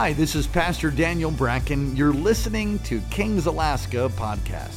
Hi, 0.00 0.12
this 0.12 0.36
is 0.36 0.46
Pastor 0.46 0.92
Daniel 0.92 1.32
Bracken. 1.32 1.96
You're 1.96 2.12
listening 2.12 2.78
to 2.84 3.00
Kings 3.10 3.46
Alaska 3.46 4.08
podcast. 4.14 4.76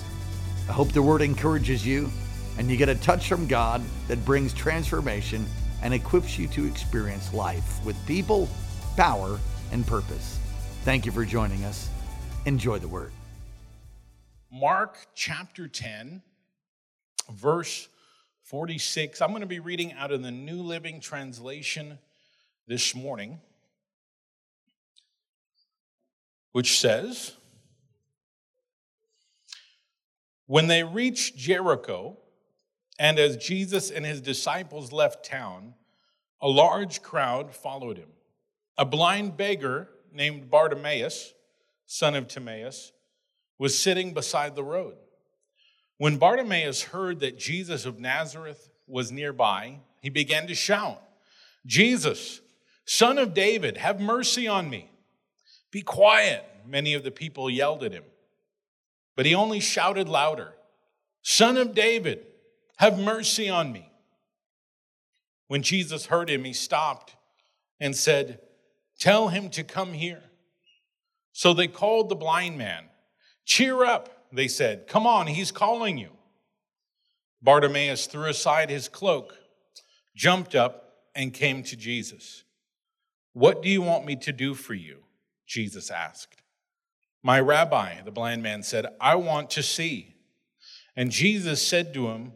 I 0.67 0.71
hope 0.71 0.93
the 0.93 1.01
word 1.03 1.21
encourages 1.21 1.85
you 1.85 2.09
and 2.57 2.71
you 2.71 2.75
get 2.75 2.89
a 2.89 2.95
touch 2.95 3.29
from 3.29 3.45
God 3.45 3.83
that 4.07 4.25
brings 4.25 4.51
transformation 4.51 5.45
and 5.83 5.93
equips 5.93 6.39
you 6.39 6.47
to 6.47 6.65
experience 6.65 7.35
life 7.35 7.85
with 7.85 7.95
people, 8.07 8.49
power, 8.97 9.39
and 9.71 9.85
purpose. 9.85 10.39
Thank 10.85 11.05
you 11.05 11.11
for 11.11 11.23
joining 11.23 11.63
us. 11.65 11.87
Enjoy 12.47 12.79
the 12.79 12.87
word. 12.87 13.11
Mark 14.51 14.97
chapter 15.13 15.67
10, 15.67 16.23
verse 17.31 17.87
46. 18.41 19.21
I'm 19.21 19.29
going 19.29 19.41
to 19.41 19.45
be 19.45 19.59
reading 19.59 19.93
out 19.93 20.11
of 20.11 20.23
the 20.23 20.31
New 20.31 20.63
Living 20.63 20.99
Translation 20.99 21.99
this 22.65 22.95
morning, 22.95 23.39
which 26.51 26.79
says 26.79 27.33
When 30.45 30.67
they 30.67 30.83
reached 30.83 31.37
Jericho, 31.37 32.17
and 32.99 33.17
as 33.17 33.37
Jesus 33.37 33.89
and 33.89 34.05
his 34.05 34.21
disciples 34.21 34.91
left 34.91 35.25
town, 35.25 35.73
a 36.39 36.47
large 36.47 37.01
crowd 37.01 37.55
followed 37.55 37.97
him. 37.97 38.09
A 38.77 38.85
blind 38.85 39.37
beggar 39.37 39.89
named 40.13 40.51
Bartimaeus, 40.51 41.33
son 41.87 42.15
of 42.15 42.27
Timaeus, 42.27 42.91
was 43.57 43.77
sitting 43.77 44.13
beside 44.13 44.55
the 44.55 44.63
road. 44.63 44.95
When 45.97 46.17
Bartimaeus 46.17 46.83
heard 46.83 47.21
that 47.21 47.39
Jesus 47.39 47.85
of 47.85 47.99
Nazareth 47.99 48.69
was 48.87 49.11
nearby, 49.11 49.79
he 50.01 50.09
began 50.09 50.47
to 50.47 50.55
shout, 50.55 51.01
Jesus, 51.65 52.41
son 52.85 53.17
of 53.17 53.33
David, 53.33 53.77
have 53.77 53.99
mercy 53.99 54.47
on 54.47 54.69
me. 54.69 54.90
Be 55.71 55.81
quiet, 55.81 56.45
many 56.65 56.93
of 56.93 57.03
the 57.03 57.11
people 57.11 57.49
yelled 57.49 57.83
at 57.83 57.93
him. 57.93 58.03
But 59.15 59.25
he 59.25 59.35
only 59.35 59.59
shouted 59.59 60.09
louder, 60.09 60.53
Son 61.21 61.57
of 61.57 61.73
David, 61.73 62.25
have 62.77 62.97
mercy 62.99 63.49
on 63.49 63.71
me. 63.71 63.91
When 65.47 65.61
Jesus 65.61 66.07
heard 66.07 66.29
him, 66.29 66.43
he 66.43 66.53
stopped 66.53 67.15
and 67.79 67.95
said, 67.95 68.39
Tell 68.99 69.29
him 69.29 69.49
to 69.51 69.63
come 69.63 69.93
here. 69.93 70.23
So 71.33 71.53
they 71.53 71.67
called 71.67 72.09
the 72.09 72.15
blind 72.15 72.57
man. 72.57 72.85
Cheer 73.45 73.83
up 73.83 74.21
they 74.31 74.47
said. 74.47 74.87
Come 74.87 75.05
on, 75.05 75.27
he's 75.27 75.51
calling 75.51 75.97
you. 75.97 76.09
Bartimaeus 77.41 78.07
threw 78.07 78.25
aside 78.25 78.69
his 78.69 78.87
cloak, 78.87 79.35
jumped 80.15 80.55
up, 80.55 80.93
and 81.15 81.33
came 81.33 81.63
to 81.63 81.75
Jesus. 81.75 82.43
What 83.33 83.61
do 83.61 83.69
you 83.69 83.81
want 83.81 84.05
me 84.05 84.15
to 84.17 84.31
do 84.31 84.53
for 84.53 84.73
you? 84.73 84.99
Jesus 85.51 85.91
asked. 85.91 86.41
My 87.21 87.37
rabbi, 87.37 88.01
the 88.03 88.11
blind 88.11 88.41
man 88.41 88.63
said, 88.63 88.85
I 89.01 89.15
want 89.15 89.49
to 89.51 89.61
see. 89.61 90.15
And 90.95 91.11
Jesus 91.11 91.61
said 91.61 91.93
to 91.93 92.07
him, 92.07 92.31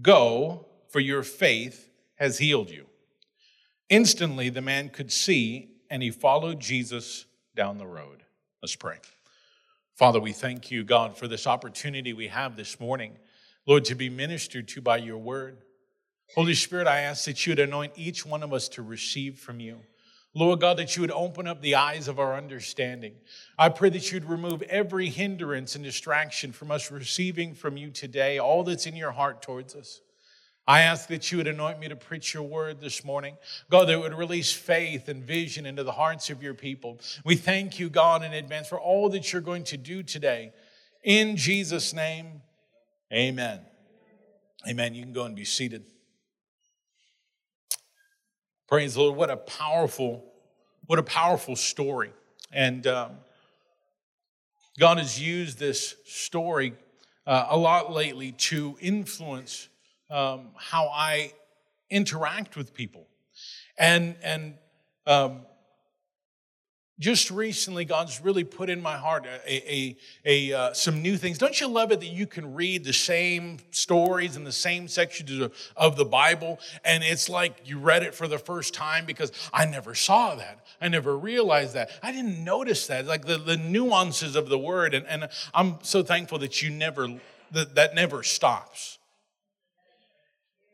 Go, 0.00 0.68
for 0.88 1.00
your 1.00 1.24
faith 1.24 1.90
has 2.14 2.38
healed 2.38 2.70
you. 2.70 2.86
Instantly, 3.88 4.48
the 4.48 4.62
man 4.62 4.90
could 4.90 5.10
see, 5.10 5.72
and 5.90 6.04
he 6.04 6.12
followed 6.12 6.60
Jesus 6.60 7.26
down 7.56 7.78
the 7.78 7.86
road. 7.86 8.22
Let's 8.62 8.76
pray. 8.76 8.98
Father, 9.96 10.20
we 10.20 10.32
thank 10.32 10.70
you, 10.70 10.84
God, 10.84 11.16
for 11.18 11.26
this 11.26 11.48
opportunity 11.48 12.12
we 12.12 12.28
have 12.28 12.54
this 12.54 12.78
morning, 12.78 13.16
Lord, 13.66 13.84
to 13.86 13.96
be 13.96 14.08
ministered 14.08 14.68
to 14.68 14.80
by 14.80 14.98
your 14.98 15.18
word. 15.18 15.58
Holy 16.36 16.54
Spirit, 16.54 16.86
I 16.86 17.00
ask 17.00 17.24
that 17.24 17.44
you 17.44 17.50
would 17.50 17.58
anoint 17.58 17.94
each 17.96 18.24
one 18.24 18.44
of 18.44 18.52
us 18.52 18.68
to 18.70 18.82
receive 18.82 19.40
from 19.40 19.58
you. 19.58 19.80
Lord 20.34 20.60
God, 20.60 20.78
that 20.78 20.96
you 20.96 21.02
would 21.02 21.10
open 21.10 21.46
up 21.46 21.60
the 21.60 21.74
eyes 21.74 22.08
of 22.08 22.18
our 22.18 22.34
understanding. 22.34 23.14
I 23.58 23.68
pray 23.68 23.90
that 23.90 24.10
you'd 24.10 24.24
remove 24.24 24.62
every 24.62 25.08
hindrance 25.08 25.74
and 25.74 25.84
distraction 25.84 26.52
from 26.52 26.70
us 26.70 26.90
receiving 26.90 27.54
from 27.54 27.76
you 27.76 27.90
today, 27.90 28.38
all 28.38 28.64
that's 28.64 28.86
in 28.86 28.96
your 28.96 29.12
heart 29.12 29.42
towards 29.42 29.74
us. 29.74 30.00
I 30.66 30.82
ask 30.82 31.08
that 31.08 31.30
you 31.30 31.38
would 31.38 31.48
anoint 31.48 31.80
me 31.80 31.88
to 31.88 31.96
preach 31.96 32.32
your 32.32 32.44
word 32.44 32.80
this 32.80 33.04
morning. 33.04 33.36
God, 33.68 33.86
that 33.88 34.00
would 34.00 34.14
release 34.14 34.52
faith 34.52 35.08
and 35.08 35.22
vision 35.22 35.66
into 35.66 35.82
the 35.82 35.92
hearts 35.92 36.30
of 36.30 36.42
your 36.42 36.54
people. 36.54 37.00
We 37.24 37.34
thank 37.34 37.78
you, 37.78 37.90
God, 37.90 38.22
in 38.22 38.32
advance 38.32 38.68
for 38.68 38.80
all 38.80 39.08
that 39.10 39.32
you're 39.32 39.42
going 39.42 39.64
to 39.64 39.76
do 39.76 40.02
today. 40.02 40.52
In 41.02 41.36
Jesus' 41.36 41.92
name, 41.92 42.42
amen. 43.12 43.60
Amen. 44.68 44.94
You 44.94 45.02
can 45.02 45.12
go 45.12 45.24
and 45.24 45.34
be 45.34 45.44
seated. 45.44 45.84
Praise 48.68 48.94
the 48.94 49.02
Lord. 49.02 49.16
What 49.16 49.30
a 49.30 49.36
powerful, 49.36 50.24
what 50.86 50.98
a 50.98 51.02
powerful 51.02 51.56
story. 51.56 52.12
And 52.52 52.86
um, 52.86 53.12
God 54.78 54.98
has 54.98 55.20
used 55.20 55.58
this 55.58 55.96
story 56.04 56.74
uh, 57.26 57.46
a 57.50 57.56
lot 57.56 57.92
lately 57.92 58.32
to 58.32 58.76
influence 58.80 59.68
um, 60.10 60.50
how 60.56 60.88
I 60.88 61.32
interact 61.90 62.56
with 62.56 62.72
people. 62.72 63.06
And, 63.78 64.16
and 64.22 64.54
um, 65.06 65.42
just 67.02 67.32
recently, 67.32 67.84
God's 67.84 68.20
really 68.20 68.44
put 68.44 68.70
in 68.70 68.80
my 68.80 68.96
heart 68.96 69.26
a, 69.26 69.74
a, 69.74 69.96
a 70.24 70.52
uh, 70.52 70.72
some 70.72 71.02
new 71.02 71.16
things. 71.16 71.36
Don't 71.36 71.60
you 71.60 71.66
love 71.66 71.90
it 71.90 71.98
that 71.98 72.06
you 72.06 72.28
can 72.28 72.54
read 72.54 72.84
the 72.84 72.92
same 72.92 73.58
stories 73.72 74.36
in 74.36 74.44
the 74.44 74.52
same 74.52 74.86
sections 74.86 75.40
of, 75.40 75.52
of 75.76 75.96
the 75.96 76.04
Bible, 76.04 76.60
and 76.84 77.02
it's 77.02 77.28
like 77.28 77.56
you 77.64 77.78
read 77.78 78.04
it 78.04 78.14
for 78.14 78.28
the 78.28 78.38
first 78.38 78.72
time 78.72 79.04
because 79.04 79.32
I 79.52 79.66
never 79.66 79.96
saw 79.96 80.36
that. 80.36 80.64
I 80.80 80.86
never 80.88 81.18
realized 81.18 81.74
that. 81.74 81.90
I 82.04 82.12
didn't 82.12 82.42
notice 82.42 82.86
that, 82.86 83.04
like 83.06 83.26
the, 83.26 83.36
the 83.36 83.56
nuances 83.56 84.36
of 84.36 84.48
the 84.48 84.58
word. 84.58 84.94
And, 84.94 85.04
and 85.06 85.28
I'm 85.52 85.78
so 85.82 86.04
thankful 86.04 86.38
that 86.38 86.62
you 86.62 86.70
never, 86.70 87.08
that, 87.50 87.74
that 87.74 87.96
never 87.96 88.22
stops. 88.22 88.98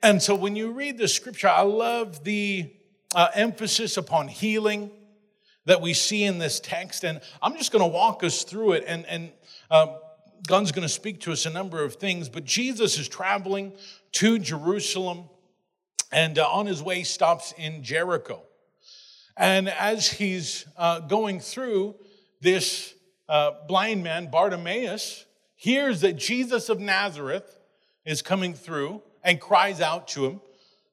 And 0.03 0.22
so 0.22 0.34
when 0.34 0.56
you 0.56 0.72
read 0.72 0.99
the 0.99 1.09
scripture, 1.09 1.49
I 1.49 1.62
love 1.62 2.22
the 2.22 2.71
uh, 3.15 3.28
emphasis 3.34 3.97
upon 3.97 4.28
healing 4.28 4.91
that 5.69 5.83
we 5.83 5.93
see 5.93 6.25
in 6.25 6.39
this 6.39 6.61
text. 6.61 7.05
And 7.05 7.21
I'm 7.43 7.56
just 7.56 7.73
going 7.73 7.83
to 7.83 7.95
walk 7.95 8.25
us 8.25 8.43
through 8.43 8.73
it. 8.73 8.84
And, 8.87 9.05
and 9.05 9.31
um, 9.71 9.99
God's 10.47 10.73
going 10.73 10.87
to 10.87 10.93
speak 10.93 11.21
to 11.21 11.33
us 11.33 11.45
a 11.45 11.51
number 11.51 11.84
of 11.84 11.97
things. 11.97 12.31
But 12.31 12.45
Jesus 12.45 12.99
is 12.99 13.06
traveling 13.06 13.75
to 14.12 14.39
Jerusalem 14.39 15.25
and 16.11 16.39
uh, 16.39 16.49
on 16.49 16.65
his 16.65 16.83
way 16.83 17.03
stops 17.03 17.53
in 17.59 17.83
Jericho. 17.83 18.43
And 19.37 19.69
as 19.69 20.11
he's 20.11 20.65
uh, 20.79 21.01
going 21.01 21.39
through, 21.39 21.97
this 22.41 22.95
uh, 23.29 23.50
blind 23.69 24.03
man, 24.03 24.31
Bartimaeus, 24.31 25.27
hears 25.55 26.00
that 26.00 26.15
Jesus 26.17 26.71
of 26.71 26.81
Nazareth 26.81 27.59
is 28.06 28.23
coming 28.23 28.55
through 28.55 29.03
and 29.23 29.39
cries 29.39 29.83
out 29.83 30.09
to 30.09 30.25
him. 30.25 30.41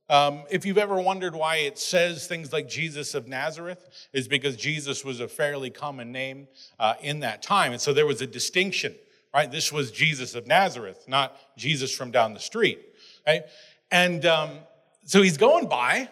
Um, 0.07 0.43
if 0.51 0.65
you've 0.65 0.77
ever 0.77 1.01
wondered 1.01 1.35
why 1.35 1.57
it 1.57 1.79
says 1.79 2.27
things 2.27 2.53
like 2.53 2.67
Jesus 2.67 3.15
of 3.15 3.27
Nazareth, 3.27 3.89
is 4.13 4.27
because 4.27 4.55
Jesus 4.55 5.03
was 5.03 5.19
a 5.19 5.27
fairly 5.27 5.71
common 5.71 6.11
name 6.11 6.47
uh, 6.79 6.93
in 7.01 7.21
that 7.21 7.41
time. 7.41 7.71
And 7.71 7.81
so 7.81 7.91
there 7.91 8.05
was 8.05 8.21
a 8.21 8.27
distinction, 8.27 8.93
right? 9.33 9.51
This 9.51 9.71
was 9.71 9.91
Jesus 9.91 10.35
of 10.35 10.45
Nazareth, 10.45 11.05
not 11.07 11.35
Jesus 11.57 11.95
from 11.95 12.11
down 12.11 12.33
the 12.35 12.39
street, 12.39 12.79
right? 13.25 13.43
And 13.89 14.25
um, 14.25 14.59
so 15.05 15.23
he's 15.23 15.37
going 15.37 15.67
by, 15.67 16.09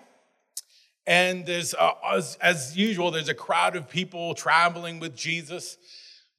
and 1.05 1.45
there's, 1.45 1.75
as, 2.09 2.35
as 2.41 2.75
usual, 2.75 3.11
there's 3.11 3.29
a 3.29 3.35
crowd 3.35 3.75
of 3.75 3.89
people 3.89 4.33
traveling 4.33 4.99
with 4.99 5.15
Jesus. 5.15 5.77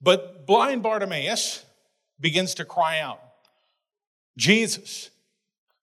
But 0.01 0.47
blind 0.47 0.83
Bartimaeus 0.83 1.65
begins 2.19 2.55
to 2.55 2.65
cry 2.65 2.99
out, 2.99 3.21
Jesus, 4.37 5.11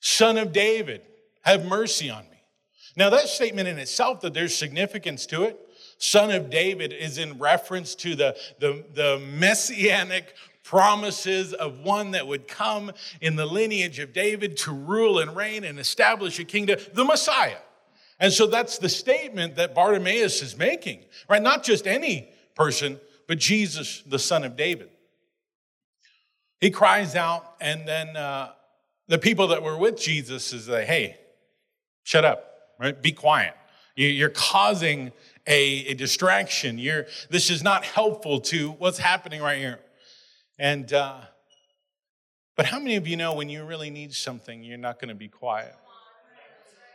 Son 0.02 0.38
of 0.38 0.52
David, 0.52 1.04
have 1.42 1.66
mercy 1.66 2.10
on 2.10 2.24
me. 2.24 2.44
Now, 2.96 3.10
that 3.10 3.28
statement 3.28 3.68
in 3.68 3.80
itself, 3.80 4.22
that 4.22 4.34
there's 4.34 4.56
significance 4.56 5.26
to 5.28 5.44
it. 5.44 5.60
Son 5.98 6.32
of 6.32 6.50
David 6.50 6.94
is 6.94 7.18
in 7.18 7.38
reference 7.38 7.96
to 7.96 8.16
the, 8.16 8.36
the, 8.60 8.84
the 8.94 9.22
messianic 9.38 10.34
promises 10.64 11.54
of 11.54 11.80
one 11.80 12.12
that 12.12 12.28
would 12.28 12.48
come 12.48 12.92
in 13.22 13.36
the 13.36 13.46
lineage 13.46 14.00
of 14.00 14.14
David 14.14 14.58
to 14.58 14.72
rule 14.72 15.20
and 15.20 15.36
reign 15.36 15.64
and 15.64 15.80
establish 15.80 16.40
a 16.40 16.44
kingdom, 16.44 16.80
the 16.94 17.06
Messiah. 17.06 17.58
And 18.20 18.32
so 18.32 18.46
that's 18.46 18.78
the 18.78 18.90
statement 18.90 19.56
that 19.56 19.74
Bartimaeus 19.74 20.42
is 20.42 20.58
making, 20.58 21.06
right? 21.28 21.42
Not 21.42 21.64
just 21.64 21.88
any 21.88 22.30
person, 22.56 23.00
but 23.28 23.40
Jesus, 23.40 24.04
the 24.06 24.20
son 24.20 24.44
of 24.44 24.56
David. 24.56 24.90
He 26.60 26.70
cries 26.70 27.16
out, 27.16 27.56
and 27.60 27.88
then 27.88 28.16
uh, 28.16 28.52
the 29.08 29.18
people 29.18 29.48
that 29.48 29.64
were 29.64 29.78
with 29.78 30.00
Jesus 30.00 30.54
is 30.54 30.70
like, 30.70 30.86
hey, 30.86 31.18
shut 32.04 32.26
up, 32.26 32.74
right? 32.80 33.00
Be 33.02 33.12
quiet. 33.12 33.54
You're 33.96 34.30
causing 34.30 35.12
a, 35.46 35.86
a 35.88 35.94
distraction. 35.94 36.78
You're, 36.78 37.08
this 37.30 37.50
is 37.50 37.62
not 37.62 37.84
helpful 37.84 38.40
to 38.42 38.72
what's 38.72 38.98
happening 38.98 39.42
right 39.42 39.60
here. 39.60 39.80
And, 40.58 40.92
uh, 40.94 41.22
but 42.56 42.66
how 42.66 42.80
many 42.80 42.96
of 42.96 43.08
you 43.08 43.18
know 43.18 43.34
when 43.34 43.50
you 43.50 43.64
really 43.64 43.90
need 43.90 44.14
something, 44.14 44.64
you're 44.64 44.78
not 44.78 45.00
going 45.00 45.10
to 45.10 45.16
be 45.16 45.28
quiet? 45.28 45.76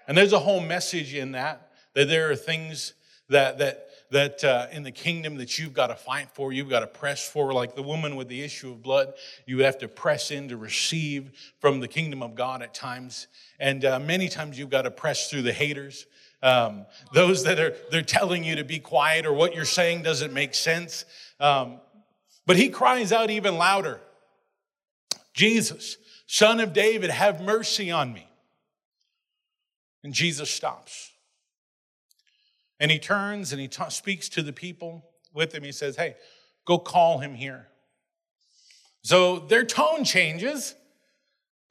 And 0.08 0.17
there's 0.17 0.32
a 0.32 0.38
whole 0.38 0.61
message 0.61 1.14
in 1.14 1.32
that, 1.32 1.73
that 1.94 2.08
there 2.08 2.31
are 2.31 2.37
things 2.37 2.94
that, 3.29 3.58
that, 3.58 3.85
that 4.11 4.44
uh, 4.44 4.67
in 4.70 4.82
the 4.82 4.91
kingdom 4.91 5.37
that 5.37 5.58
you've 5.58 5.75
got 5.75 5.88
to 5.88 5.94
fight 5.94 6.29
for, 6.32 6.53
you've 6.53 6.69
got 6.69 6.81
to 6.81 6.87
press 6.87 7.29
for, 7.29 7.53
like 7.53 7.75
the 7.75 7.82
woman 7.82 8.17
with 8.17 8.29
the 8.29 8.43
issue 8.43 8.70
of 8.70 8.82
blood, 8.82 9.14
you 9.47 9.61
have 9.61 9.79
to 9.79 9.88
press 9.88 10.31
in 10.31 10.49
to 10.49 10.56
receive 10.56 11.32
from 11.61 11.81
the 11.81 11.88
kingdom 11.88 12.23
of 12.23 12.35
God 12.35 12.62
at 12.62 12.75
times. 12.75 13.26
And 13.58 13.85
uh, 13.85 13.99
many 13.99 14.29
times 14.29 14.58
you've 14.58 14.70
got 14.70 14.82
to 14.82 14.91
press 14.91 15.31
through 15.31 15.43
the 15.43 15.53
haters. 15.53 16.06
Um, 16.43 16.87
those 17.12 17.44
that 17.44 17.58
are 17.58 17.75
they're 17.91 18.03
telling 18.03 18.44
you 18.44 18.56
to 18.56 18.64
be 18.64 18.79
quiet 18.79 19.26
or 19.26 19.32
what 19.32 19.55
you're 19.55 19.64
saying 19.64 20.03
doesn't 20.03 20.32
make 20.32 20.55
sense. 20.55 21.05
Um, 21.41 21.81
but 22.47 22.56
he 22.56 22.69
cries 22.69 23.11
out 23.11 23.31
even 23.31 23.58
louder 23.58 24.00
Jesus, 25.37 25.99
son 26.26 26.61
of 26.61 26.73
David, 26.73 27.11
have 27.11 27.43
mercy 27.43 27.91
on 27.91 28.12
me. 28.12 28.26
And 30.03 30.14
Jesus 30.14 30.50
stops. 30.50 31.12
And 32.78 32.90
he 32.90 32.99
turns 32.99 33.52
and 33.52 33.61
he 33.61 33.69
ta- 33.69 33.88
speaks 33.88 34.28
to 34.31 34.43
the 34.43 34.52
people 34.52 35.05
with 35.32 35.55
him. 35.55 35.62
He 35.62 35.73
says, 35.73 35.96
Hey, 35.96 36.17
go 36.64 36.78
call 36.78 37.19
him 37.19 37.34
here. 37.34 37.69
So 39.02 39.38
their 39.38 39.64
tone 39.64 40.05
changes. 40.05 40.75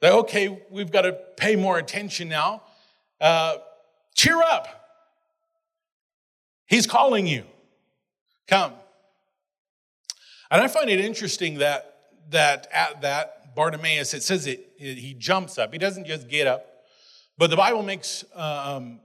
That, 0.00 0.12
okay, 0.12 0.62
we've 0.70 0.90
got 0.90 1.02
to 1.02 1.12
pay 1.36 1.56
more 1.56 1.78
attention 1.78 2.28
now. 2.28 2.62
Uh, 3.20 3.56
cheer 4.14 4.40
up. 4.42 4.68
He's 6.66 6.86
calling 6.86 7.26
you. 7.26 7.44
Come. 8.48 8.72
And 10.50 10.62
I 10.62 10.68
find 10.68 10.90
it 10.90 11.00
interesting 11.00 11.58
that, 11.58 11.96
that 12.30 12.68
at 12.72 13.02
that, 13.02 13.54
Bartimaeus, 13.54 14.14
it 14.14 14.22
says 14.22 14.46
it, 14.46 14.72
it 14.78 14.98
he 14.98 15.14
jumps 15.14 15.58
up. 15.58 15.72
He 15.72 15.78
doesn't 15.78 16.06
just 16.06 16.28
get 16.28 16.46
up. 16.46 16.66
But 17.38 17.50
the 17.50 17.56
Bible 17.56 17.82
makes 17.82 18.24
um, 18.34 19.00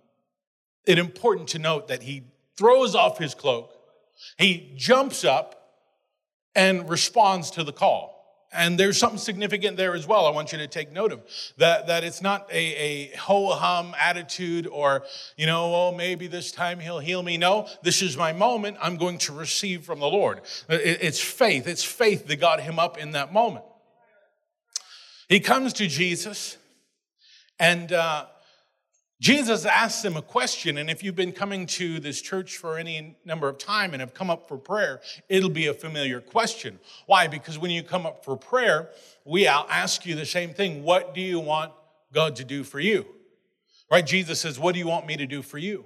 it 0.86 0.98
important 0.98 1.50
to 1.50 1.60
note 1.60 1.88
that 1.88 2.04
he 2.04 2.24
throws 2.58 2.96
off 2.96 3.18
his 3.18 3.34
cloak, 3.34 3.72
he 4.38 4.74
jumps 4.76 5.24
up 5.24 5.62
and 6.56 6.90
responds 6.90 7.52
to 7.52 7.64
the 7.64 7.74
call. 7.74 8.12
And 8.54 8.78
there's 8.78 8.98
something 8.98 9.18
significant 9.18 9.78
there 9.78 9.96
as 9.96 10.06
well. 10.06 10.26
I 10.26 10.32
want 10.32 10.52
you 10.52 10.58
to 10.58 10.68
take 10.68 10.92
note 10.92 11.14
of 11.14 11.22
that. 11.58 11.88
That 11.88 12.04
it's 12.04 12.22
not 12.22 12.52
a, 12.52 12.58
a 12.58 13.16
ho 13.16 13.48
hum 13.52 13.96
attitude 13.98 14.68
or, 14.68 15.04
you 15.38 15.46
know, 15.46 15.74
oh, 15.74 15.96
maybe 15.96 16.28
this 16.28 16.52
time 16.52 16.78
he'll 16.82 17.00
heal 17.00 17.24
me. 17.24 17.38
No, 17.38 17.70
this 17.82 18.02
is 18.02 18.18
my 18.18 18.34
moment. 18.34 18.76
I'm 18.82 18.98
going 18.98 19.20
to 19.20 19.32
receive 19.32 19.86
from 19.86 20.02
the 20.02 20.08
Lord. 20.08 20.42
It's 20.68 21.22
faith. 21.22 21.66
It's 21.66 21.84
faith 21.84 22.28
that 22.28 22.42
got 22.42 22.60
him 22.60 22.78
up 22.78 22.98
in 22.98 23.12
that 23.12 23.32
moment. 23.32 23.64
He 25.30 25.40
comes 25.40 25.72
to 25.74 25.88
Jesus 25.88 26.58
and 27.58 27.94
uh, 27.94 28.26
Jesus 29.22 29.66
asks 29.68 30.02
them 30.02 30.18
a 30.18 30.22
question, 30.24 30.80
and 30.80 30.90
if 30.90 31.04
you've 31.04 31.16
been 31.16 31.32
coming 31.32 31.68
to 31.68 32.00
this 32.00 32.20
church 32.24 32.58
for 32.58 32.80
any 32.80 33.16
number 33.24 33.48
of 33.48 33.60
time 33.60 33.94
and 33.94 34.02
have 34.02 34.16
come 34.16 34.32
up 34.32 34.48
for 34.48 34.58
prayer, 34.58 35.00
it'll 35.30 35.52
be 35.52 35.68
a 35.68 35.76
familiar 35.76 36.20
question. 36.20 36.80
Why? 37.06 37.28
Because 37.28 37.60
when 37.60 37.70
you 37.70 37.84
come 37.84 38.08
up 38.08 38.26
for 38.26 38.36
prayer, 38.36 38.90
we 39.24 39.46
ask 39.46 40.08
you 40.08 40.16
the 40.16 40.26
same 40.26 40.56
thing. 40.56 40.82
What 40.82 41.14
do 41.14 41.22
you 41.22 41.40
want 41.40 41.72
God 42.12 42.36
to 42.38 42.44
do 42.44 42.64
for 42.64 42.80
you? 42.80 43.06
Right? 43.92 44.04
Jesus 44.04 44.42
says, 44.42 44.58
What 44.58 44.74
do 44.74 44.80
you 44.80 44.88
want 44.88 45.06
me 45.06 45.18
to 45.18 45.28
do 45.28 45.44
for 45.44 45.60
you? 45.60 45.86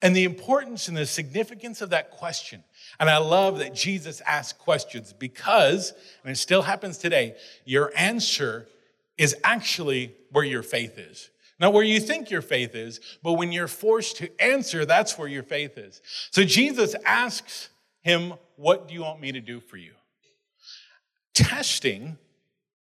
And 0.00 0.14
the 0.14 0.22
importance 0.22 0.86
and 0.86 0.96
the 0.96 1.06
significance 1.06 1.80
of 1.80 1.90
that 1.90 2.12
question. 2.12 2.62
And 3.00 3.10
I 3.10 3.16
love 3.16 3.58
that 3.58 3.74
Jesus 3.74 4.20
asks 4.20 4.56
questions 4.56 5.12
because, 5.12 5.92
and 6.22 6.30
it 6.30 6.36
still 6.36 6.62
happens 6.62 6.98
today, 6.98 7.34
your 7.64 7.90
answer 7.96 8.68
is 9.16 9.34
actually 9.42 10.14
where 10.30 10.44
your 10.44 10.62
faith 10.62 10.98
is. 10.98 11.30
Not 11.60 11.72
where 11.72 11.84
you 11.84 11.98
think 11.98 12.30
your 12.30 12.42
faith 12.42 12.74
is, 12.74 13.00
but 13.22 13.32
when 13.32 13.50
you're 13.50 13.68
forced 13.68 14.16
to 14.18 14.40
answer, 14.40 14.84
that's 14.84 15.18
where 15.18 15.28
your 15.28 15.42
faith 15.42 15.76
is. 15.76 16.00
So 16.30 16.44
Jesus 16.44 16.94
asks 17.04 17.68
him, 18.00 18.34
What 18.56 18.88
do 18.88 18.94
you 18.94 19.02
want 19.02 19.20
me 19.20 19.32
to 19.32 19.40
do 19.40 19.60
for 19.60 19.76
you? 19.76 19.92
Testing 21.34 22.16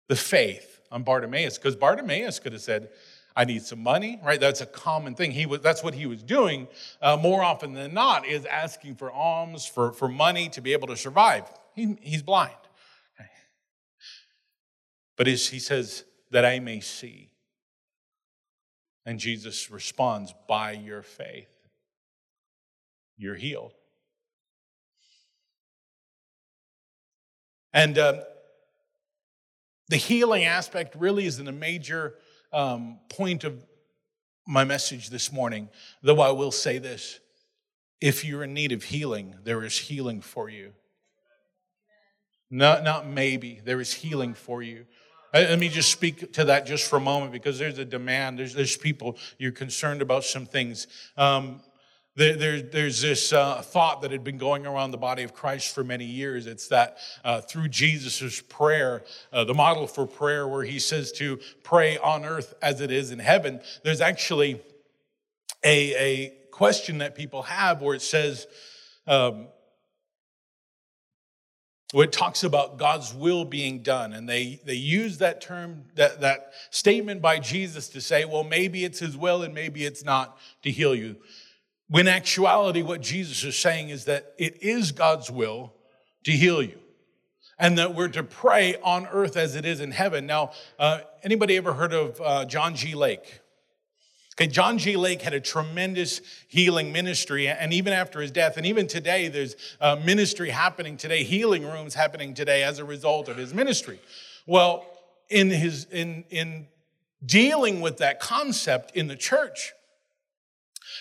the 0.07 0.15
faith 0.15 0.79
on 0.91 1.03
Bartimaeus, 1.03 1.57
because 1.57 1.75
Bartimaeus 1.75 2.39
could 2.39 2.53
have 2.53 2.62
said, 2.62 2.89
I 3.35 3.44
need 3.44 3.63
some 3.63 3.83
money, 3.83 4.19
right? 4.23 4.39
That's 4.39 4.62
a 4.62 4.65
common 4.65 5.13
thing. 5.13 5.31
He 5.31 5.45
was, 5.45 5.59
that's 5.59 5.83
what 5.83 5.94
he 5.94 6.06
was 6.06 6.23
doing 6.23 6.68
uh, 7.01 7.18
more 7.18 7.44
often 7.44 7.73
than 7.73 7.94
not, 7.94 8.25
is 8.25 8.45
asking 8.45 8.95
for 8.95 9.11
alms, 9.11 9.65
for, 9.65 9.91
for 9.91 10.07
money 10.07 10.47
to 10.50 10.61
be 10.61 10.71
able 10.71 10.88
to 10.88 10.95
survive. 10.95 11.44
He, 11.73 11.97
he's 12.01 12.23
blind. 12.23 12.53
Okay. 13.19 13.29
But 15.18 15.27
he 15.27 15.35
says, 15.35 16.06
that 16.31 16.45
I 16.45 16.59
may 16.59 16.79
see. 16.79 17.29
And 19.06 19.19
Jesus 19.19 19.69
responds, 19.69 20.34
By 20.48 20.72
your 20.72 21.02
faith, 21.02 21.54
you're 23.18 23.36
healed. 23.36 23.74
And 27.74 27.98
uh, 27.98 28.22
the 29.90 29.98
healing 29.98 30.46
aspect 30.46 30.96
really 30.96 31.25
is 31.25 31.40
in 31.40 31.48
a 31.48 31.52
major 31.52 32.16
um, 32.54 33.00
point 33.10 33.44
of 33.44 33.63
my 34.48 34.63
message 34.63 35.10
this 35.10 35.31
morning, 35.31 35.69
though 36.02 36.22
I 36.22 36.31
will 36.31 36.52
say 36.52 36.78
this 36.78 37.19
if 38.02 38.24
you're 38.24 38.44
in 38.44 38.54
need 38.54 38.72
of 38.72 38.84
healing, 38.84 39.36
there 39.44 39.63
is 39.63 39.78
healing 39.78 40.22
for 40.22 40.50
you. 40.50 40.74
Not, 42.50 42.84
not 42.84 43.07
maybe, 43.07 43.62
there 43.63 43.81
is 43.81 43.94
healing 43.94 44.34
for 44.34 44.62
you. 44.62 44.86
Let 45.35 45.59
me 45.59 45.67
just 45.67 45.91
speak 45.91 46.31
to 46.33 46.45
that 46.45 46.65
just 46.65 46.89
for 46.89 46.95
a 46.95 47.01
moment 47.01 47.33
because 47.33 47.59
there's 47.59 47.77
a 47.77 47.83
demand. 47.83 48.39
There's, 48.39 48.53
there's 48.53 48.77
people, 48.77 49.17
you're 49.37 49.51
concerned 49.51 50.01
about 50.01 50.23
some 50.23 50.45
things. 50.45 50.87
Um, 51.17 51.59
there, 52.15 52.37
there, 52.37 52.61
there's 52.61 53.01
this 53.01 53.33
uh, 53.33 53.61
thought 53.61 54.01
that 54.03 54.11
had 54.11 54.23
been 54.23 54.37
going 54.37 54.65
around 54.65 54.91
the 54.91 54.97
body 54.97 55.23
of 55.23 55.33
Christ 55.33 55.75
for 55.75 55.83
many 55.83 56.05
years. 56.05 56.47
It's 56.47 56.69
that 56.69 56.99
uh, 57.25 57.41
through 57.41 57.67
Jesus' 57.67 58.39
prayer, 58.39 59.03
uh, 59.33 59.43
the 59.43 59.53
model 59.53 59.87
for 59.87 60.07
prayer, 60.07 60.47
where 60.47 60.63
he 60.63 60.79
says 60.79 61.11
to 61.13 61.41
pray 61.63 61.97
on 61.97 62.23
earth 62.23 62.53
as 62.61 62.79
it 62.79 62.89
is 62.89 63.11
in 63.11 63.19
heaven, 63.19 63.59
there's 63.83 63.99
actually 63.99 64.61
a, 65.65 65.95
a 65.95 66.33
question 66.51 66.99
that 66.99 67.13
people 67.13 67.41
have 67.41 67.81
where 67.81 67.95
it 67.95 68.01
says, 68.01 68.47
um, 69.05 69.47
it 71.93 72.11
talks 72.11 72.43
about 72.43 72.77
God's 72.77 73.13
will 73.13 73.45
being 73.45 73.83
done. 73.83 74.13
And 74.13 74.27
they, 74.27 74.59
they 74.65 74.73
use 74.73 75.19
that 75.19 75.39
term, 75.39 75.85
that, 75.95 76.21
that 76.21 76.51
statement 76.71 77.21
by 77.21 77.39
Jesus 77.39 77.89
to 77.89 78.01
say, 78.01 78.25
well, 78.25 78.43
maybe 78.43 78.83
it's 78.83 78.99
his 78.99 79.15
will 79.15 79.43
and 79.43 79.53
maybe 79.53 79.85
it's 79.85 80.03
not 80.03 80.37
to 80.63 80.71
heal 80.71 80.95
you. 80.95 81.15
When 81.87 82.07
actuality, 82.07 82.81
what 82.81 83.01
Jesus 83.01 83.43
is 83.43 83.57
saying 83.57 83.89
is 83.89 84.06
that 84.06 84.33
it 84.37 84.61
is 84.63 84.92
God's 84.92 85.30
will 85.30 85.73
to 86.23 86.31
heal 86.31 86.61
you. 86.61 86.80
And 87.57 87.77
that 87.77 87.95
we're 87.95 88.09
to 88.09 88.23
pray 88.23 88.75
on 88.83 89.07
earth 89.07 89.37
as 89.37 89.56
it 89.56 89.65
is 89.65 89.80
in 89.80 89.92
heaven. 89.92 90.25
Now, 90.25 90.51
uh, 90.77 91.01
anybody 91.23 91.56
ever 91.56 91.73
heard 91.73 91.94
of 91.94 92.19
uh, 92.19 92.45
John 92.45 92.75
G. 92.75 92.95
Lake? 92.95 93.39
Okay, 94.37 94.47
John 94.47 94.77
G. 94.77 94.97
Lake 94.97 95.21
had 95.21 95.33
a 95.33 95.39
tremendous 95.39 96.19
healing 96.49 96.92
ministry, 96.92 97.47
and 97.47 97.71
even 97.71 97.94
after 97.94 98.19
his 98.19 98.31
death, 98.31 98.57
and 98.57 98.65
even 98.65 98.85
today, 98.85 99.30
there's 99.30 99.56
a 99.80 99.95
ministry 99.95 100.49
happening 100.49 100.97
today, 100.97 101.23
healing 101.23 101.63
rooms 101.63 101.94
happening 101.94 102.33
today 102.33 102.61
as 102.61 102.77
a 102.77 102.83
result 102.83 103.30
of 103.30 103.37
his 103.37 103.54
ministry. 103.54 103.97
Well, 104.45 104.85
in 105.30 105.49
his 105.49 105.85
in 105.85 106.25
in 106.30 106.68
dealing 107.25 107.80
with 107.80 107.97
that 107.99 108.19
concept 108.19 108.94
in 108.94 109.07
the 109.07 109.15
church, 109.15 109.71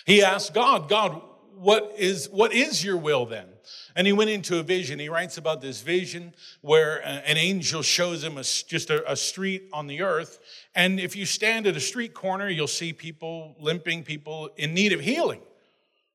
he 0.07 0.23
asked 0.23 0.55
God, 0.55 0.89
God, 0.89 1.21
what 1.57 1.93
is 1.99 2.29
what 2.29 2.53
is 2.53 2.85
your 2.85 2.97
will 2.97 3.27
then? 3.27 3.49
And 3.97 4.07
he 4.07 4.13
went 4.13 4.31
into 4.31 4.59
a 4.59 4.63
vision. 4.63 4.99
He 4.99 5.09
writes 5.09 5.39
about 5.39 5.61
this 5.61 5.81
vision 5.81 6.35
where 6.63 7.01
uh, 7.05 7.21
an 7.27 7.37
angel 7.37 7.83
shows 7.83 8.25
him 8.25 8.37
a, 8.39 8.43
just 8.43 8.91
a, 8.91 9.11
a 9.11 9.15
street 9.15 9.69
on 9.73 9.87
the 9.87 10.03
earth. 10.03 10.41
And 10.75 10.99
if 10.99 11.15
you 11.15 11.27
stand 11.27 11.67
at 11.67 11.77
a 11.77 11.81
street 11.81 12.13
corner, 12.13 12.49
you'll 12.49 12.67
see 12.67 12.93
people 12.93 13.55
limping, 13.61 14.03
people 14.03 14.51
in 14.57 14.75
need 14.75 14.93
of 14.93 15.01
healing, 15.01 15.41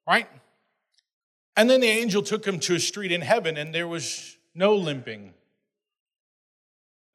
right? 0.06 0.28
And 1.56 1.70
then 1.70 1.80
the 1.80 1.88
angel 1.88 2.22
took 2.22 2.46
him 2.46 2.60
to 2.62 2.76
a 2.76 2.80
street 2.80 3.12
in 3.12 3.22
heaven, 3.22 3.58
and 3.58 3.74
there 3.74 3.88
was 3.88 4.38
no 4.54 4.76
limping. 4.76 5.34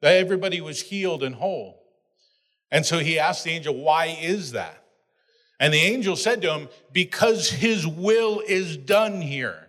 Everybody 0.01 0.61
was 0.61 0.81
healed 0.81 1.23
and 1.23 1.35
whole. 1.35 1.81
And 2.71 2.85
so 2.85 2.99
he 2.99 3.17
asked 3.19 3.43
the 3.43 3.51
angel, 3.51 3.75
Why 3.75 4.17
is 4.21 4.51
that? 4.51 4.83
And 5.59 5.73
the 5.73 5.79
angel 5.79 6.15
said 6.15 6.41
to 6.41 6.53
him, 6.53 6.69
Because 6.91 7.49
his 7.49 7.87
will 7.87 8.41
is 8.45 8.77
done 8.77 9.21
here. 9.21 9.64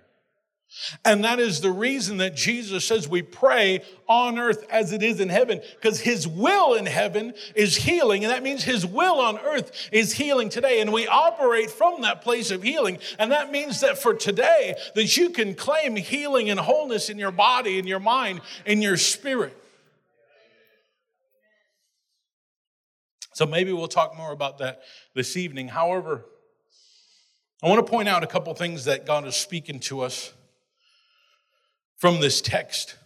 And 1.04 1.24
that 1.24 1.40
is 1.40 1.60
the 1.60 1.70
reason 1.70 2.18
that 2.18 2.36
Jesus 2.36 2.84
says 2.84 3.08
we 3.08 3.22
pray 3.22 3.82
on 4.06 4.38
earth 4.38 4.66
as 4.70 4.92
it 4.92 5.02
is 5.02 5.20
in 5.20 5.28
heaven, 5.28 5.60
because 5.74 6.00
his 6.00 6.28
will 6.28 6.74
in 6.74 6.86
heaven 6.86 7.34
is 7.54 7.76
healing. 7.76 8.24
And 8.24 8.32
that 8.32 8.42
means 8.42 8.62
his 8.62 8.84
will 8.84 9.18
on 9.18 9.38
earth 9.38 9.88
is 9.90 10.12
healing 10.12 10.48
today. 10.48 10.80
And 10.80 10.92
we 10.92 11.06
operate 11.06 11.70
from 11.70 12.02
that 12.02 12.22
place 12.22 12.50
of 12.50 12.62
healing. 12.62 12.98
And 13.18 13.32
that 13.32 13.50
means 13.50 13.80
that 13.80 13.98
for 13.98 14.14
today, 14.14 14.76
that 14.94 15.16
you 15.16 15.30
can 15.30 15.54
claim 15.54 15.96
healing 15.96 16.50
and 16.50 16.60
wholeness 16.60 17.08
in 17.08 17.18
your 17.18 17.32
body, 17.32 17.78
in 17.78 17.86
your 17.86 18.00
mind, 18.00 18.40
in 18.64 18.82
your 18.82 18.96
spirit. 18.96 19.56
So 23.32 23.44
maybe 23.44 23.72
we'll 23.72 23.88
talk 23.88 24.16
more 24.16 24.32
about 24.32 24.58
that 24.58 24.82
this 25.14 25.36
evening. 25.36 25.68
However, 25.68 26.24
I 27.62 27.68
want 27.68 27.84
to 27.84 27.90
point 27.90 28.08
out 28.08 28.22
a 28.22 28.26
couple 28.26 28.54
things 28.54 28.84
that 28.84 29.06
God 29.06 29.26
is 29.26 29.36
speaking 29.36 29.80
to 29.80 30.02
us 30.02 30.32
from 31.96 32.20
this 32.20 32.40
text 32.40 32.96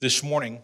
this 0.00 0.22
morning. 0.22 0.62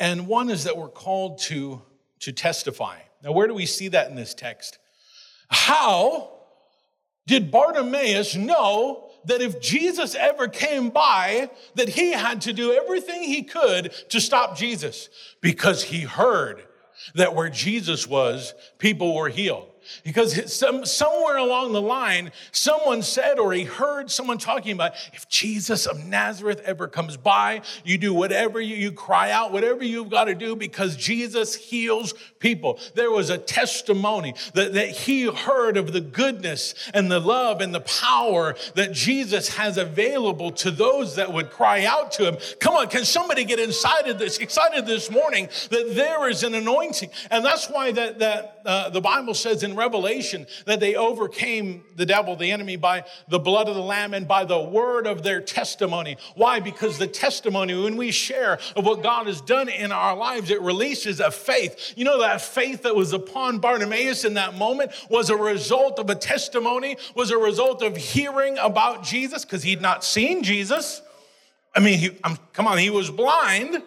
And 0.00 0.26
one 0.26 0.50
is 0.50 0.64
that 0.64 0.76
we're 0.76 0.88
called 0.88 1.38
to, 1.42 1.82
to 2.20 2.32
testify. 2.32 2.98
Now, 3.22 3.32
where 3.32 3.46
do 3.46 3.54
we 3.54 3.66
see 3.66 3.88
that 3.88 4.10
in 4.10 4.16
this 4.16 4.34
text? 4.34 4.78
How 5.48 6.32
did 7.26 7.50
Bartimaeus 7.50 8.36
know 8.36 9.10
that 9.24 9.40
if 9.40 9.60
Jesus 9.60 10.14
ever 10.14 10.48
came 10.48 10.90
by, 10.90 11.50
that 11.74 11.88
he 11.88 12.12
had 12.12 12.42
to 12.42 12.52
do 12.52 12.72
everything 12.72 13.22
he 13.22 13.42
could 13.42 13.92
to 14.10 14.20
stop 14.20 14.56
Jesus? 14.56 15.08
Because 15.40 15.82
he 15.82 16.00
heard 16.00 16.62
that 17.14 17.34
where 17.34 17.50
Jesus 17.50 18.06
was, 18.06 18.54
people 18.78 19.14
were 19.14 19.28
healed. 19.28 19.68
Because 20.04 20.52
some, 20.52 20.84
somewhere 20.84 21.36
along 21.36 21.72
the 21.72 21.82
line, 21.82 22.32
someone 22.52 23.02
said 23.02 23.38
or 23.38 23.52
he 23.52 23.64
heard 23.64 24.10
someone 24.10 24.38
talking 24.38 24.72
about 24.72 24.92
if 25.12 25.28
Jesus 25.28 25.86
of 25.86 26.04
Nazareth 26.04 26.60
ever 26.64 26.88
comes 26.88 27.16
by, 27.16 27.62
you 27.84 27.98
do 27.98 28.12
whatever 28.12 28.60
you, 28.60 28.76
you 28.76 28.92
cry 28.92 29.30
out, 29.30 29.52
whatever 29.52 29.84
you've 29.84 30.10
got 30.10 30.24
to 30.24 30.34
do 30.34 30.56
because 30.56 30.96
Jesus 30.96 31.54
heals 31.54 32.14
people. 32.38 32.78
There 32.94 33.10
was 33.10 33.30
a 33.30 33.38
testimony 33.38 34.34
that, 34.54 34.74
that 34.74 34.88
he 34.88 35.26
heard 35.26 35.76
of 35.76 35.92
the 35.92 36.00
goodness 36.00 36.74
and 36.94 37.10
the 37.10 37.20
love 37.20 37.60
and 37.60 37.74
the 37.74 37.80
power 37.80 38.56
that 38.74 38.92
Jesus 38.92 39.48
has 39.56 39.78
available 39.78 40.50
to 40.52 40.70
those 40.70 41.16
that 41.16 41.32
would 41.32 41.50
cry 41.50 41.84
out 41.84 42.12
to 42.12 42.26
him. 42.26 42.36
Come 42.60 42.74
on, 42.74 42.88
can 42.88 43.04
somebody 43.04 43.44
get 43.44 43.60
excited 43.60 44.18
this, 44.18 44.38
excited 44.38 44.86
this 44.86 45.10
morning 45.10 45.48
that 45.70 45.94
there 45.94 46.28
is 46.28 46.42
an 46.42 46.54
anointing? 46.54 47.10
And 47.30 47.44
that's 47.44 47.68
why 47.68 47.92
that, 47.92 48.18
that 48.18 48.60
uh, 48.64 48.90
the 48.90 49.00
Bible 49.00 49.34
says 49.34 49.62
in 49.62 49.75
Revelation 49.76 50.46
that 50.64 50.80
they 50.80 50.94
overcame 50.94 51.84
the 51.94 52.06
devil, 52.06 52.36
the 52.36 52.50
enemy, 52.50 52.76
by 52.76 53.04
the 53.28 53.38
blood 53.38 53.68
of 53.68 53.74
the 53.74 53.82
Lamb 53.82 54.14
and 54.14 54.26
by 54.26 54.44
the 54.44 54.60
word 54.60 55.06
of 55.06 55.22
their 55.22 55.40
testimony. 55.40 56.16
Why? 56.34 56.60
Because 56.60 56.98
the 56.98 57.06
testimony, 57.06 57.74
when 57.74 57.96
we 57.96 58.10
share 58.10 58.58
of 58.74 58.84
what 58.84 59.02
God 59.02 59.26
has 59.26 59.40
done 59.40 59.68
in 59.68 59.92
our 59.92 60.16
lives, 60.16 60.50
it 60.50 60.60
releases 60.60 61.20
a 61.20 61.30
faith. 61.30 61.92
You 61.96 62.04
know, 62.04 62.20
that 62.20 62.40
faith 62.40 62.82
that 62.82 62.96
was 62.96 63.12
upon 63.12 63.58
Bartimaeus 63.58 64.24
in 64.24 64.34
that 64.34 64.54
moment 64.56 64.92
was 65.10 65.30
a 65.30 65.36
result 65.36 65.98
of 65.98 66.10
a 66.10 66.14
testimony, 66.14 66.96
was 67.14 67.30
a 67.30 67.38
result 67.38 67.82
of 67.82 67.96
hearing 67.96 68.58
about 68.58 69.04
Jesus, 69.04 69.44
because 69.44 69.62
he'd 69.62 69.80
not 69.80 70.04
seen 70.04 70.42
Jesus. 70.42 71.02
I 71.74 71.80
mean, 71.80 71.98
he, 71.98 72.10
come 72.52 72.66
on, 72.66 72.78
he 72.78 72.90
was 72.90 73.10
blind. 73.10 73.82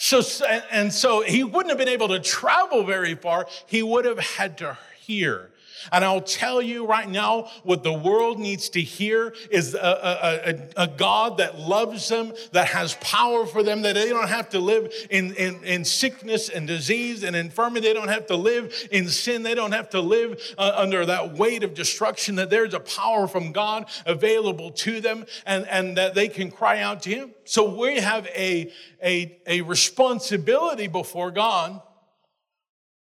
So, 0.00 0.22
and 0.70 0.92
so 0.92 1.22
he 1.22 1.42
wouldn't 1.42 1.70
have 1.70 1.78
been 1.78 1.88
able 1.88 2.06
to 2.08 2.20
travel 2.20 2.84
very 2.84 3.16
far. 3.16 3.48
He 3.66 3.82
would 3.82 4.04
have 4.04 4.20
had 4.20 4.56
to 4.58 4.78
hear. 5.00 5.50
And 5.92 6.04
I'll 6.04 6.20
tell 6.20 6.60
you 6.60 6.86
right 6.86 7.08
now, 7.08 7.50
what 7.62 7.82
the 7.82 7.92
world 7.92 8.38
needs 8.38 8.68
to 8.70 8.80
hear 8.80 9.34
is 9.50 9.74
a, 9.74 9.78
a, 9.78 10.82
a, 10.82 10.84
a, 10.84 10.88
God 10.88 11.38
that 11.38 11.58
loves 11.58 12.08
them, 12.08 12.32
that 12.52 12.68
has 12.68 12.94
power 13.00 13.46
for 13.46 13.62
them, 13.62 13.82
that 13.82 13.94
they 13.94 14.08
don't 14.08 14.28
have 14.28 14.48
to 14.50 14.58
live 14.58 14.92
in, 15.10 15.34
in, 15.34 15.62
in 15.64 15.84
sickness 15.84 16.48
and 16.48 16.66
disease 16.66 17.22
and 17.22 17.36
infirmity. 17.36 17.86
They 17.86 17.94
don't 17.94 18.08
have 18.08 18.26
to 18.26 18.36
live 18.36 18.74
in 18.90 19.08
sin. 19.08 19.42
They 19.42 19.54
don't 19.54 19.72
have 19.72 19.90
to 19.90 20.00
live 20.00 20.40
uh, 20.58 20.72
under 20.74 21.06
that 21.06 21.34
weight 21.34 21.62
of 21.62 21.74
destruction, 21.74 22.36
that 22.36 22.50
there's 22.50 22.74
a 22.74 22.80
power 22.80 23.28
from 23.28 23.52
God 23.52 23.88
available 24.06 24.70
to 24.72 25.00
them 25.00 25.26
and, 25.46 25.66
and 25.68 25.96
that 25.96 26.14
they 26.14 26.28
can 26.28 26.50
cry 26.50 26.80
out 26.80 27.02
to 27.02 27.10
Him. 27.10 27.30
So 27.44 27.74
we 27.74 28.00
have 28.00 28.26
a, 28.28 28.72
a, 29.02 29.38
a 29.46 29.60
responsibility 29.62 30.88
before 30.88 31.30
God 31.30 31.80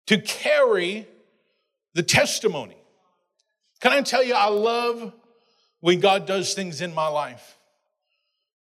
to 0.07 0.21
carry 0.21 1.07
the 1.95 2.03
testimony. 2.03 2.77
Can 3.81 3.93
I 3.93 4.03
tell 4.03 4.23
you, 4.23 4.35
I 4.35 4.49
love 4.49 5.13
when 5.81 6.01
God 6.01 6.27
does 6.27 6.55
things 6.55 6.81
in 6.81 6.95
my 6.95 7.09
life, 7.09 7.59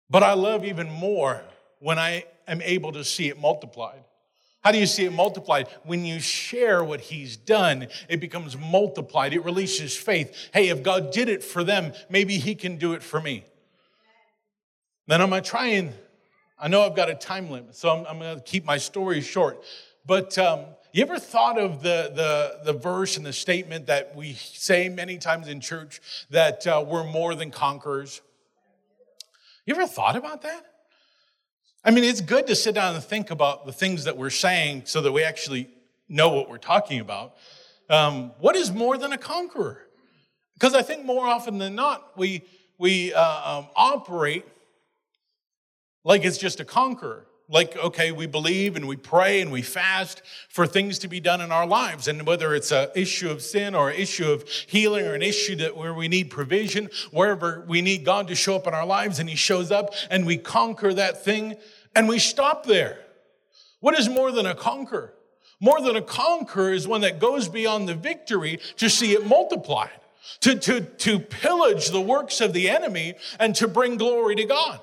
but 0.09 0.23
I 0.23 0.33
love 0.33 0.63
even 0.63 0.89
more 0.89 1.41
when 1.79 1.99
I 1.99 2.25
am 2.47 2.61
able 2.61 2.91
to 2.93 3.03
see 3.03 3.27
it 3.27 3.39
multiplied. 3.39 4.03
How 4.63 4.71
do 4.71 4.79
you 4.79 4.85
see 4.85 5.05
it 5.05 5.13
multiplied? 5.13 5.67
When 5.83 6.03
you 6.03 6.19
share 6.19 6.83
what 6.83 6.99
he's 6.99 7.37
done, 7.37 7.87
it 8.09 8.19
becomes 8.19 8.57
multiplied. 8.57 9.33
It 9.33 9.45
releases 9.45 9.95
faith. 9.95 10.49
Hey, 10.53 10.69
if 10.69 10.83
God 10.83 11.11
did 11.11 11.29
it 11.29 11.43
for 11.43 11.63
them, 11.63 11.93
maybe 12.09 12.37
he 12.37 12.53
can 12.53 12.77
do 12.77 12.93
it 12.93 13.01
for 13.01 13.21
me. 13.21 13.45
Then 15.07 15.21
I'm 15.21 15.29
going 15.29 15.41
to 15.41 15.49
try 15.49 15.67
and, 15.67 15.93
I 16.59 16.67
know 16.67 16.81
I've 16.81 16.95
got 16.95 17.09
a 17.09 17.15
time 17.15 17.49
limit, 17.49 17.75
so 17.75 17.89
I'm, 17.89 18.05
I'm 18.07 18.19
going 18.19 18.35
to 18.35 18.43
keep 18.43 18.65
my 18.65 18.77
story 18.77 19.21
short. 19.21 19.63
But 20.05 20.37
um, 20.37 20.65
you 20.97 21.03
ever 21.03 21.19
thought 21.19 21.59
of 21.59 21.83
the, 21.83 22.11
the, 22.15 22.71
the 22.71 22.77
verse 22.77 23.17
and 23.17 23.25
the 23.25 23.31
statement 23.31 23.85
that 23.85 24.15
we 24.15 24.33
say 24.33 24.89
many 24.89 25.19
times 25.19 25.47
in 25.47 25.61
church 25.61 26.01
that 26.31 26.65
uh, 26.65 26.83
we're 26.87 27.03
more 27.03 27.35
than 27.35 27.51
conquerors? 27.51 28.21
You 29.67 29.75
ever 29.75 29.85
thought 29.85 30.15
about 30.15 30.41
that? 30.41 30.65
I 31.85 31.91
mean, 31.91 32.03
it's 32.03 32.21
good 32.21 32.47
to 32.47 32.55
sit 32.55 32.73
down 32.73 32.95
and 32.95 33.03
think 33.03 33.29
about 33.29 33.67
the 33.67 33.71
things 33.71 34.05
that 34.05 34.17
we're 34.17 34.31
saying 34.31 34.83
so 34.85 35.01
that 35.01 35.11
we 35.11 35.23
actually 35.23 35.69
know 36.09 36.29
what 36.29 36.49
we're 36.49 36.57
talking 36.57 36.99
about. 36.99 37.35
Um, 37.91 38.31
what 38.39 38.55
is 38.55 38.71
more 38.71 38.97
than 38.97 39.13
a 39.13 39.19
conqueror? 39.19 39.83
Because 40.55 40.73
I 40.73 40.81
think 40.81 41.05
more 41.05 41.27
often 41.27 41.59
than 41.59 41.75
not, 41.75 42.17
we, 42.17 42.41
we 42.79 43.13
uh, 43.13 43.57
um, 43.57 43.67
operate 43.75 44.47
like 46.03 46.25
it's 46.25 46.39
just 46.39 46.59
a 46.59 46.65
conqueror 46.65 47.27
like 47.49 47.77
okay 47.77 48.11
we 48.11 48.25
believe 48.25 48.75
and 48.75 48.87
we 48.87 48.95
pray 48.95 49.41
and 49.41 49.51
we 49.51 49.61
fast 49.61 50.21
for 50.49 50.67
things 50.67 50.99
to 50.99 51.07
be 51.07 51.19
done 51.19 51.41
in 51.41 51.51
our 51.51 51.65
lives. 51.65 52.07
And 52.07 52.25
whether 52.25 52.53
it's 52.53 52.71
an 52.71 52.89
issue 52.95 53.29
of 53.29 53.41
sin 53.41 53.73
or 53.73 53.89
an 53.89 53.95
issue 53.95 54.29
of 54.29 54.47
healing 54.49 55.05
or 55.05 55.13
an 55.13 55.21
issue 55.21 55.55
that 55.57 55.77
where 55.77 55.93
we 55.93 56.07
need 56.07 56.29
provision 56.29 56.89
wherever 57.11 57.63
we 57.67 57.81
need 57.81 58.03
god 58.03 58.27
to 58.27 58.35
show 58.35 58.55
up 58.55 58.67
in 58.67 58.73
our 58.73 58.85
lives 58.85 59.19
and 59.19 59.29
he 59.29 59.35
shows 59.35 59.71
up 59.71 59.93
and 60.09 60.25
we 60.25 60.37
conquer 60.37 60.93
that 60.93 61.23
thing 61.23 61.55
and 61.95 62.07
we 62.09 62.19
stop 62.19 62.65
there. 62.65 62.99
What 63.79 63.97
is 63.97 64.09
more 64.09 64.31
than 64.31 64.45
a 64.45 64.55
conquer? 64.55 65.13
More 65.59 65.81
than 65.81 65.95
a 65.95 66.01
conquer 66.01 66.71
is 66.71 66.87
one 66.87 67.01
that 67.01 67.19
goes 67.19 67.47
beyond 67.47 67.87
the 67.87 67.95
victory 67.95 68.59
to 68.77 68.89
see 68.89 69.13
it 69.13 69.25
multiplied 69.25 69.89
to, 70.41 70.55
to, 70.55 70.81
to 70.81 71.19
pillage 71.19 71.89
the 71.89 72.01
works 72.01 72.41
of 72.41 72.53
the 72.53 72.69
enemy 72.69 73.15
and 73.39 73.55
to 73.55 73.67
bring 73.67 73.97
glory 73.97 74.35
to 74.35 74.43
god 74.43 74.81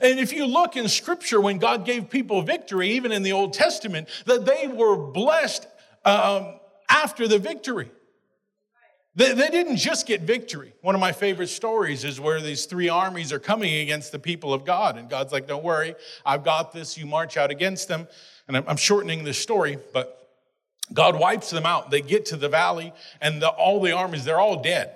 and 0.00 0.18
if 0.18 0.32
you 0.32 0.46
look 0.46 0.76
in 0.76 0.88
scripture, 0.88 1.40
when 1.40 1.58
God 1.58 1.84
gave 1.84 2.10
people 2.10 2.42
victory, 2.42 2.90
even 2.90 3.12
in 3.12 3.22
the 3.22 3.32
Old 3.32 3.52
Testament, 3.52 4.08
that 4.26 4.44
they 4.44 4.68
were 4.68 4.96
blessed 4.96 5.66
um, 6.04 6.54
after 6.88 7.26
the 7.28 7.38
victory. 7.38 7.90
They, 9.14 9.34
they 9.34 9.50
didn't 9.50 9.76
just 9.76 10.06
get 10.06 10.22
victory. 10.22 10.72
One 10.80 10.94
of 10.94 11.00
my 11.00 11.12
favorite 11.12 11.48
stories 11.48 12.04
is 12.04 12.18
where 12.18 12.40
these 12.40 12.64
three 12.64 12.88
armies 12.88 13.32
are 13.32 13.38
coming 13.38 13.74
against 13.74 14.10
the 14.10 14.18
people 14.18 14.54
of 14.54 14.64
God. 14.64 14.96
And 14.96 15.08
God's 15.10 15.32
like, 15.32 15.46
don't 15.46 15.64
worry, 15.64 15.94
I've 16.24 16.44
got 16.44 16.72
this. 16.72 16.96
You 16.96 17.06
march 17.06 17.36
out 17.36 17.50
against 17.50 17.88
them. 17.88 18.08
And 18.48 18.56
I'm, 18.56 18.76
shortening 18.76 19.22
this 19.24 19.38
story, 19.38 19.78
but 19.92 20.18
God 20.92 21.18
wipes 21.18 21.50
them 21.50 21.64
out. 21.64 21.90
They 21.90 22.00
get 22.00 22.26
to 22.26 22.36
the 22.36 22.48
valley, 22.48 22.92
and 23.20 23.40
the, 23.40 23.48
all 23.48 23.80
the 23.80 23.92
armies, 23.92 24.24
they're 24.24 24.40
all 24.40 24.62
dead. 24.62 24.94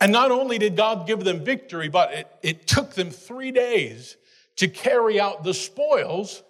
And 0.00 0.12
not 0.12 0.30
only 0.30 0.58
did 0.58 0.76
God 0.76 1.06
give 1.06 1.24
them 1.24 1.44
victory, 1.44 1.88
but 1.88 2.12
it, 2.12 2.36
it 2.42 2.66
took 2.66 2.94
them 2.94 3.10
three 3.10 3.50
days 3.50 4.16
to 4.56 4.68
carry 4.68 5.20
out 5.20 5.44
the 5.44 5.54
spoils, 5.54 6.42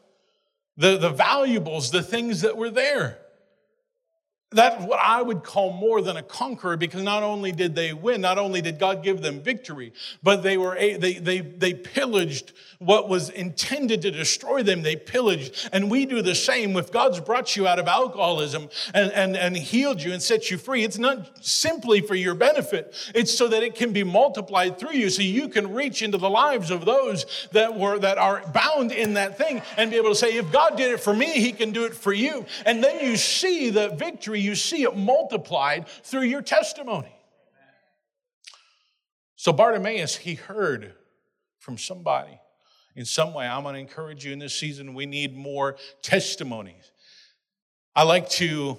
the, 0.76 0.96
the 0.96 1.10
valuables, 1.10 1.90
the 1.90 2.02
things 2.02 2.42
that 2.42 2.56
were 2.56 2.70
there. 2.70 3.18
That's 4.52 4.82
what 4.84 5.00
I 5.00 5.20
would 5.22 5.42
call 5.42 5.72
more 5.72 6.00
than 6.00 6.16
a 6.16 6.22
conqueror 6.22 6.76
because 6.76 7.02
not 7.02 7.22
only 7.22 7.50
did 7.50 7.74
they 7.74 7.92
win, 7.92 8.20
not 8.20 8.38
only 8.38 8.62
did 8.62 8.78
God 8.78 9.02
give 9.02 9.20
them 9.20 9.40
victory, 9.40 9.92
but 10.22 10.42
they 10.42 10.56
were 10.56 10.76
they 10.76 11.14
they 11.14 11.40
they 11.40 11.74
pillaged 11.74 12.52
what 12.78 13.08
was 13.08 13.30
intended 13.30 14.02
to 14.02 14.10
destroy 14.10 14.62
them. 14.62 14.82
They 14.82 14.96
pillaged, 14.96 15.68
and 15.72 15.90
we 15.90 16.06
do 16.06 16.22
the 16.22 16.34
same. 16.34 16.76
If 16.76 16.92
God's 16.92 17.20
brought 17.20 17.56
you 17.56 17.66
out 17.66 17.78
of 17.78 17.88
alcoholism 17.88 18.68
and 18.94 19.10
and 19.12 19.36
and 19.36 19.56
healed 19.56 20.02
you 20.02 20.12
and 20.12 20.22
set 20.22 20.50
you 20.50 20.58
free, 20.58 20.84
it's 20.84 20.98
not 20.98 21.44
simply 21.44 22.00
for 22.00 22.14
your 22.14 22.34
benefit. 22.34 22.94
It's 23.14 23.36
so 23.36 23.48
that 23.48 23.62
it 23.62 23.74
can 23.74 23.92
be 23.92 24.04
multiplied 24.04 24.78
through 24.78 24.94
you, 24.94 25.10
so 25.10 25.22
you 25.22 25.48
can 25.48 25.72
reach 25.72 26.02
into 26.02 26.18
the 26.18 26.30
lives 26.30 26.70
of 26.70 26.84
those 26.84 27.48
that 27.52 27.78
were 27.78 27.98
that 27.98 28.18
are 28.18 28.42
bound 28.52 28.92
in 28.92 29.14
that 29.14 29.38
thing 29.38 29.62
and 29.76 29.90
be 29.90 29.96
able 29.96 30.10
to 30.10 30.14
say, 30.14 30.36
if 30.36 30.50
God 30.52 30.76
did 30.76 30.92
it 30.92 31.00
for 31.00 31.14
me, 31.14 31.26
He 31.40 31.52
can 31.52 31.72
do 31.72 31.84
it 31.84 31.94
for 31.94 32.12
you. 32.12 32.46
And 32.64 32.82
then 32.82 33.04
you 33.04 33.16
see 33.16 33.70
the 33.70 33.88
victory 33.90 34.40
you 34.40 34.54
see 34.54 34.82
it 34.82 34.96
multiplied 34.96 35.88
through 35.88 36.22
your 36.22 36.42
testimony. 36.42 37.14
So 39.36 39.52
Bartimaeus, 39.52 40.16
he 40.16 40.34
heard 40.34 40.94
from 41.58 41.78
somebody 41.78 42.40
in 42.96 43.04
some 43.04 43.34
way. 43.34 43.46
I'm 43.46 43.62
going 43.62 43.74
to 43.74 43.80
encourage 43.80 44.24
you 44.24 44.32
in 44.32 44.38
this 44.38 44.58
season, 44.58 44.94
we 44.94 45.06
need 45.06 45.36
more 45.36 45.76
testimonies. 46.02 46.90
I 47.94 48.02
like 48.02 48.28
to. 48.30 48.78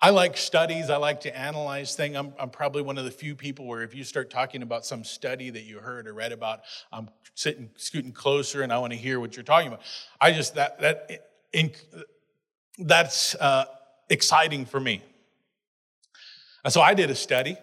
I 0.00 0.10
like 0.10 0.36
studies. 0.36 0.90
I 0.90 0.98
like 0.98 1.22
to 1.22 1.34
analyze 1.34 1.96
things. 1.96 2.14
I'm, 2.14 2.34
I'm, 2.38 2.50
probably 2.50 2.82
one 2.82 2.98
of 2.98 3.06
the 3.06 3.10
few 3.10 3.34
people 3.34 3.66
where 3.66 3.82
if 3.82 3.94
you 3.94 4.04
start 4.04 4.28
talking 4.28 4.62
about 4.62 4.84
some 4.84 5.02
study 5.02 5.48
that 5.48 5.62
you 5.62 5.78
heard 5.78 6.06
or 6.06 6.12
read 6.12 6.30
about, 6.30 6.60
I'm 6.92 7.08
sitting, 7.34 7.70
scooting 7.76 8.12
closer, 8.12 8.60
and 8.60 8.70
I 8.70 8.76
want 8.76 8.92
to 8.92 8.98
hear 8.98 9.18
what 9.18 9.34
you're 9.34 9.44
talking 9.44 9.68
about. 9.68 9.80
I 10.20 10.32
just 10.32 10.56
that 10.56 10.78
that 10.80 11.30
in, 11.54 11.72
that's 12.78 13.34
uh, 13.36 13.64
exciting 14.10 14.66
for 14.66 14.78
me. 14.78 15.02
So 16.68 16.82
I 16.82 16.92
did 16.92 17.10
a 17.10 17.14
study. 17.14 17.56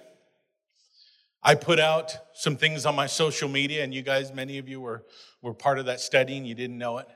I 1.44 1.56
put 1.56 1.80
out 1.80 2.16
some 2.34 2.56
things 2.56 2.86
on 2.86 2.96
my 2.96 3.08
social 3.08 3.50
media, 3.50 3.84
and 3.84 3.94
you 3.94 4.04
guys, 4.04 4.32
many 4.32 4.60
of 4.60 4.70
you 4.70 4.80
were, 4.80 5.04
were 5.42 5.56
part 5.56 5.80
of 5.80 5.88
that 5.88 6.00
study 6.00 6.38
and 6.38 6.48
you 6.48 6.54
didn't 6.54 6.78
know 6.78 7.00
it. 7.00 7.08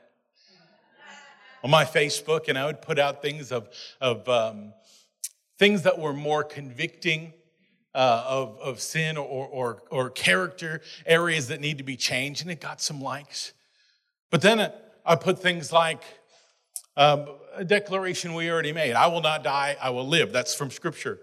On 1.62 1.70
my 1.70 1.84
Facebook, 1.84 2.48
and 2.48 2.58
I 2.58 2.66
would 2.66 2.82
put 2.82 2.98
out 2.98 3.22
things 3.22 3.52
of, 3.52 3.68
of 4.00 4.28
um, 4.28 4.72
things 5.58 5.82
that 5.82 5.98
were 5.98 6.12
more 6.12 6.44
convicting 6.44 7.32
uh, 7.94 8.24
of, 8.26 8.58
of 8.60 8.80
sin 8.80 9.16
or, 9.16 9.46
or, 9.46 9.82
or 9.90 10.10
character 10.10 10.82
areas 11.06 11.48
that 11.48 11.60
need 11.60 11.78
to 11.78 11.84
be 11.84 11.96
changed, 11.96 12.42
and 12.42 12.50
it 12.50 12.60
got 12.60 12.80
some 12.80 13.00
likes. 13.00 13.52
But 14.30 14.42
then 14.42 14.72
I 15.04 15.14
put 15.16 15.38
things 15.38 15.72
like 15.72 16.02
um, 16.96 17.26
a 17.54 17.64
declaration 17.64 18.34
we 18.34 18.50
already 18.50 18.72
made 18.72 18.94
I 18.94 19.06
will 19.06 19.22
not 19.22 19.44
die, 19.44 19.76
I 19.80 19.90
will 19.90 20.06
live. 20.06 20.32
That's 20.32 20.54
from 20.54 20.70
scripture. 20.70 21.20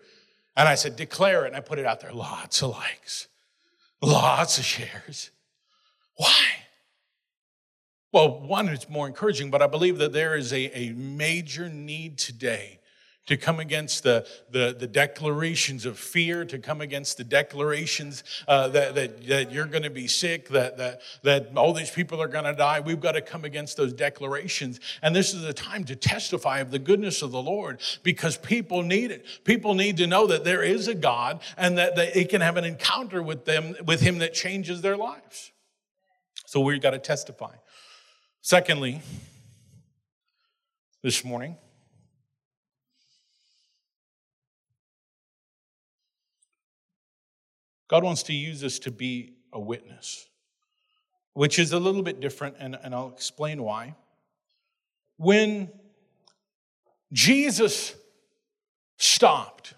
And 0.56 0.68
I 0.68 0.76
said, 0.76 0.96
declare 0.96 1.46
it. 1.46 1.48
And 1.48 1.56
I 1.56 1.60
put 1.62 1.80
it 1.80 1.86
out 1.86 2.00
there. 2.00 2.12
Lots 2.12 2.62
of 2.62 2.72
likes, 2.72 3.28
lots 4.02 4.58
of 4.58 4.66
shares. 4.66 5.32
Why? 6.16 6.44
Well, 8.12 8.42
one, 8.42 8.70
it's 8.70 8.88
more 8.88 9.08
encouraging, 9.08 9.50
but 9.50 9.64
I 9.64 9.68
believe 9.68 9.98
that 9.98 10.14
there 10.14 10.36
is 10.36 10.54
a, 10.54 10.70
a 10.78 10.94
major 10.94 11.68
need 11.68 12.20
today 12.20 12.80
to 13.25 13.38
come 13.38 13.60
against 13.60 14.03
the, 14.03 14.27
the, 14.51 14.75
the, 14.77 14.88
declarations 14.88 15.86
of 15.86 15.98
fear, 15.98 16.44
to 16.44 16.60
come 16.60 16.82
against 16.82 17.18
the 17.18 17.24
declarations 17.24 18.24
uh, 18.48 18.68
that, 18.68 18.96
that, 18.96 19.27
that 19.27 19.51
you're 19.51 19.65
going 19.65 19.84
to 19.84 19.89
be 19.89 20.08
sick, 20.08 20.50
that, 20.50 20.77
that, 20.77 21.01
that 21.24 21.51
all 21.56 21.74
these 21.74 21.89
people 21.89 22.22
are 22.22 22.27
going 22.27 22.44
to 22.44 22.53
die. 22.53 22.82
We've 22.82 23.00
got 23.00 23.13
to 23.13 23.22
come 23.22 23.46
against 23.46 23.77
those 23.77 23.94
declarations. 23.94 24.82
And 25.01 25.15
this 25.15 25.34
is 25.34 25.44
a 25.46 25.53
time 25.53 25.86
to 25.86 25.96
testify 25.96 26.60
of 26.60 26.72
the 26.72 26.80
goodness 26.80 27.22
of 27.22 27.32
the 27.32 27.42
Lord 27.42 27.80
because 28.03 28.36
people 28.36 28.84
need 28.84 29.12
it. 29.12 29.25
People 29.46 29.74
need 29.74 29.98
to 29.98 30.08
know 30.08 30.27
that 30.27 30.44
there 30.44 30.62
is 30.62 30.89
a 30.89 30.96
God 30.96 31.42
and 31.58 31.77
that, 31.77 31.96
they 31.96 32.25
can 32.25 32.42
have 32.42 32.58
an 32.58 32.65
encounter 32.65 33.24
with 33.24 33.46
them, 33.46 33.75
with 33.86 34.01
Him 34.01 34.18
that 34.18 34.34
changes 34.34 34.82
their 34.82 34.98
lives. 34.98 35.51
So 36.46 36.60
we've 36.60 36.82
got 36.82 36.92
to 36.92 37.00
testify. 37.00 37.56
Secondly, 38.42 39.01
this 41.01 41.24
morning, 41.24 41.58
God 47.88 48.04
wants 48.04 48.24
to 48.24 48.34
use 48.34 48.63
us 48.63 48.80
to 48.80 48.92
be 48.92 49.34
a 49.52 49.60
witness, 49.60 50.28
which 51.34 51.60
is 51.60 51.74
a 51.74 51.80
little 51.80 52.04
bit 52.04 52.20
different, 52.20 52.56
and, 52.60 52.78
and 52.82 52.94
I'll 52.96 53.10
explain 53.10 53.62
why. 53.62 53.96
When 55.18 55.70
Jesus 57.12 57.96
stopped 58.98 59.75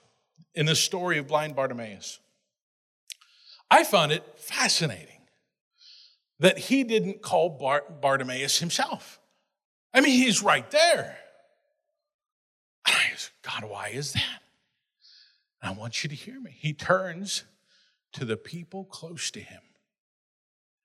in 0.54 0.66
the 0.66 0.76
story 0.76 1.18
of 1.18 1.28
blind 1.28 1.56
Bartimaeus, 1.56 2.20
I 3.70 3.84
found 3.84 4.12
it 4.12 4.24
fascinating 4.38 5.10
that 6.40 6.58
he 6.58 6.84
didn't 6.84 7.22
call 7.22 7.50
Bart- 7.50 8.02
Bartimaeus 8.02 8.60
himself. 8.60 9.20
I 9.94 10.02
mean, 10.02 10.12
he's 10.12 10.44
right 10.44 10.70
there. 10.72 11.18
And 12.88 12.96
I 12.96 13.16
said, 13.16 13.32
God, 13.42 13.70
why 13.70 13.90
is 13.90 14.14
that? 14.14 14.42
And 15.62 15.74
I 15.74 15.80
want 15.80 16.04
you 16.04 16.10
to 16.10 16.16
hear 16.16 16.40
me. 16.40 16.56
He 16.58 16.74
turns 16.74 17.44
to 18.16 18.26
the 18.26 18.38
people 18.38 18.86
close 18.86 19.30
to 19.32 19.40
him 19.40 19.62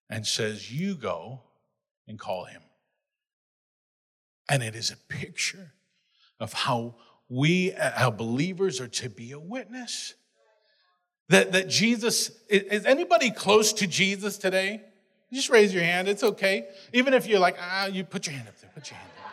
and 0.09 0.27
says, 0.27 0.73
You 0.73 0.95
go 0.95 1.43
and 2.09 2.19
call 2.19 2.45
him. 2.45 2.63
And 4.49 4.63
it 4.63 4.75
is 4.75 4.91
a 4.91 4.97
picture 4.97 5.73
of 6.41 6.53
how 6.53 6.97
we, 7.29 7.73
how 7.79 8.11
believers, 8.11 8.81
are 8.81 8.89
to 8.89 9.09
be 9.09 9.31
a 9.31 9.39
witness. 9.39 10.15
That, 11.29 11.53
that 11.53 11.69
Jesus, 11.69 12.33
is 12.49 12.85
anybody 12.85 13.31
close 13.31 13.73
to 13.75 13.87
Jesus 13.87 14.37
today? 14.37 14.83
Just 15.33 15.49
raise 15.49 15.73
your 15.73 15.85
hand, 15.85 16.09
it's 16.09 16.25
okay. 16.25 16.67
Even 16.93 17.15
if 17.15 17.29
you're 17.29 17.39
like, 17.39 17.57
ah, 17.61 17.87
you 17.87 18.03
put 18.03 18.27
your 18.27 18.35
hand 18.35 18.49
up 18.49 18.59
there, 18.61 18.71
put 18.75 18.91
your 18.91 18.99
hand 18.99 19.11
up. 19.25 19.33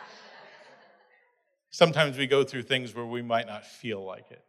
Sometimes 1.70 2.16
we 2.16 2.28
go 2.28 2.44
through 2.44 2.62
things 2.62 2.94
where 2.94 3.04
we 3.04 3.20
might 3.20 3.48
not 3.48 3.66
feel 3.66 4.04
like 4.04 4.30
it. 4.30 4.44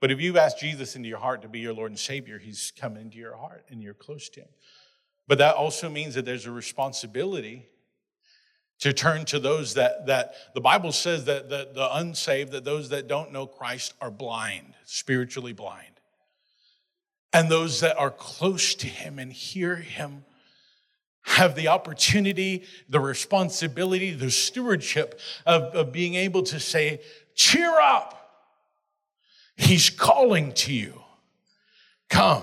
But 0.00 0.10
if 0.10 0.20
you've 0.20 0.36
asked 0.36 0.60
Jesus 0.60 0.94
into 0.96 1.08
your 1.08 1.18
heart 1.18 1.42
to 1.42 1.48
be 1.48 1.60
your 1.60 1.72
Lord 1.72 1.90
and 1.90 1.98
Savior, 1.98 2.38
He's 2.38 2.72
come 2.78 2.96
into 2.96 3.16
your 3.16 3.36
heart 3.36 3.64
and 3.70 3.82
you're 3.82 3.94
close 3.94 4.28
to 4.30 4.40
Him. 4.40 4.48
But 5.28 5.38
that 5.38 5.56
also 5.56 5.88
means 5.88 6.14
that 6.14 6.24
there's 6.24 6.46
a 6.46 6.50
responsibility 6.50 7.66
to 8.80 8.92
turn 8.92 9.24
to 9.24 9.40
those 9.40 9.74
that, 9.74 10.06
that 10.06 10.34
the 10.54 10.60
Bible 10.60 10.92
says 10.92 11.24
that 11.24 11.48
the, 11.48 11.70
the 11.74 11.96
unsaved, 11.96 12.52
that 12.52 12.64
those 12.64 12.90
that 12.90 13.08
don't 13.08 13.32
know 13.32 13.46
Christ 13.46 13.94
are 14.00 14.10
blind, 14.10 14.74
spiritually 14.84 15.54
blind. 15.54 16.00
And 17.32 17.50
those 17.50 17.80
that 17.80 17.98
are 17.98 18.10
close 18.10 18.74
to 18.76 18.86
Him 18.86 19.18
and 19.18 19.32
hear 19.32 19.76
Him 19.76 20.24
have 21.22 21.56
the 21.56 21.68
opportunity, 21.68 22.64
the 22.88 23.00
responsibility, 23.00 24.12
the 24.12 24.30
stewardship 24.30 25.18
of, 25.44 25.62
of 25.74 25.92
being 25.92 26.14
able 26.14 26.42
to 26.44 26.60
say, 26.60 27.00
cheer 27.34 27.80
up. 27.80 28.25
He's 29.56 29.90
calling 29.90 30.52
to 30.52 30.72
you. 30.72 31.02
Come. 32.08 32.42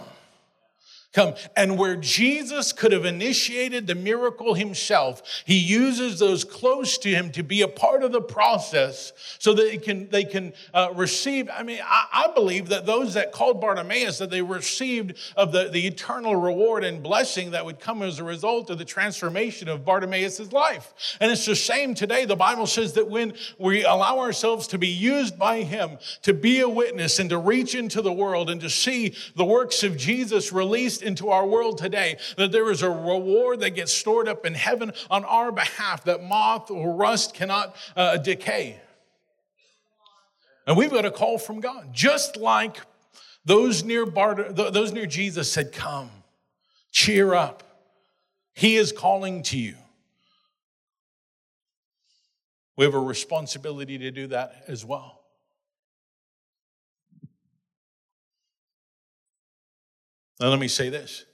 Come. 1.13 1.36
And 1.56 1.78
where 1.78 1.95
Jesus 1.95 2.73
could 2.73 2.91
have 2.91 3.06
initiated 3.06 3.86
the 3.86 3.93
miracle 3.93 4.56
himself, 4.56 5.21
he 5.45 5.58
uses 5.58 6.17
those 6.17 6.43
close 6.43 6.97
to 6.99 7.10
him 7.10 7.32
to 7.34 7.43
be 7.43 7.62
a 7.62 7.67
part 7.67 8.02
of 8.02 8.12
the 8.12 8.21
process 8.21 9.13
so 9.38 9.54
that 9.54 9.62
they 9.62 9.78
can, 9.78 10.10
they 10.10 10.23
can 10.23 10.54
uh, 10.73 10.89
receive. 10.95 11.52
I 11.54 11.62
mean, 11.62 11.80
I, 11.86 12.08
I, 12.12 12.34
believe 12.34 12.69
that 12.69 12.88
those 12.88 13.13
that 13.13 13.32
called 13.32 13.62
Bartimaeus, 13.62 14.17
that 14.17 14.32
they 14.32 14.41
received 14.41 15.15
of 15.38 15.52
the, 15.52 15.69
the 15.69 15.86
eternal 15.86 16.36
reward 16.36 16.84
and 16.84 17.04
blessing 17.04 17.52
that 17.52 17.63
would 17.63 17.80
come 17.80 18.02
as 18.02 18.17
a 18.17 18.23
result 18.23 18.71
of 18.71 18.80
the 18.80 18.86
transformation 18.86 19.69
of 19.69 19.86
Bartimaeus' 19.86 20.52
life. 20.52 21.17
And 21.21 21.32
it's 21.32 21.45
the 21.45 21.56
same 21.56 21.93
today. 21.93 22.26
The 22.26 22.36
Bible 22.36 22.65
says 22.65 22.93
that 22.93 23.08
when 23.08 23.34
we 23.60 23.84
allow 23.84 24.17
ourselves 24.17 24.65
to 24.69 24.80
be 24.80 24.88
used 24.88 25.38
by 25.38 25.62
him 25.62 25.99
to 26.23 26.34
be 26.34 26.62
a 26.62 26.69
witness 26.69 27.19
and 27.19 27.30
to 27.30 27.38
reach 27.38 27.76
into 27.76 28.02
the 28.02 28.12
world 28.12 28.49
and 28.49 28.60
to 28.62 28.69
see 28.69 29.13
the 29.36 29.45
works 29.45 29.84
of 29.84 29.95
Jesus 29.95 30.52
released 30.52 31.03
into 31.04 31.30
our 31.30 31.46
world 31.46 31.78
today, 31.78 32.18
that 32.38 32.52
there 32.52 32.72
is 32.72 32.82
a 32.82 32.89
reward 32.89 33.60
that 33.60 33.72
gets 33.72 33.94
stored 33.94 34.28
up 34.28 34.46
in 34.46 34.54
heaven 34.54 34.92
on 35.10 35.24
our 35.26 35.52
behalf 35.52 36.04
that 36.06 36.24
moth 36.24 36.72
or 36.72 36.96
rust 36.96 37.34
cannot 37.34 37.76
uh, 37.96 38.18
decay. 38.18 38.80
And 40.66 40.78
we've 40.78 40.92
got 40.92 41.06
a 41.06 41.12
call 41.12 41.38
from 41.38 41.60
God, 41.60 41.89
just 41.92 42.38
like 42.38 42.78
those 43.46 43.84
near, 43.84 44.06
Bart- 44.06 44.56
those 44.56 44.92
near 44.94 45.06
Jesus 45.06 45.52
said, 45.52 45.72
Come, 45.72 46.10
cheer 46.92 47.34
up. 47.34 47.63
He 48.54 48.78
is 48.78 48.92
calling 48.92 49.44
to 49.44 49.58
you. 49.58 49.76
We 52.78 52.86
have 52.86 52.94
a 52.94 53.00
responsibility 53.00 53.98
to 54.00 54.12
do 54.12 54.28
that 54.28 54.63
as 54.68 54.86
well. 54.86 55.23
Now, 60.39 60.50
let 60.50 60.60
me 60.60 60.67
say 60.67 60.89
this. 60.89 61.26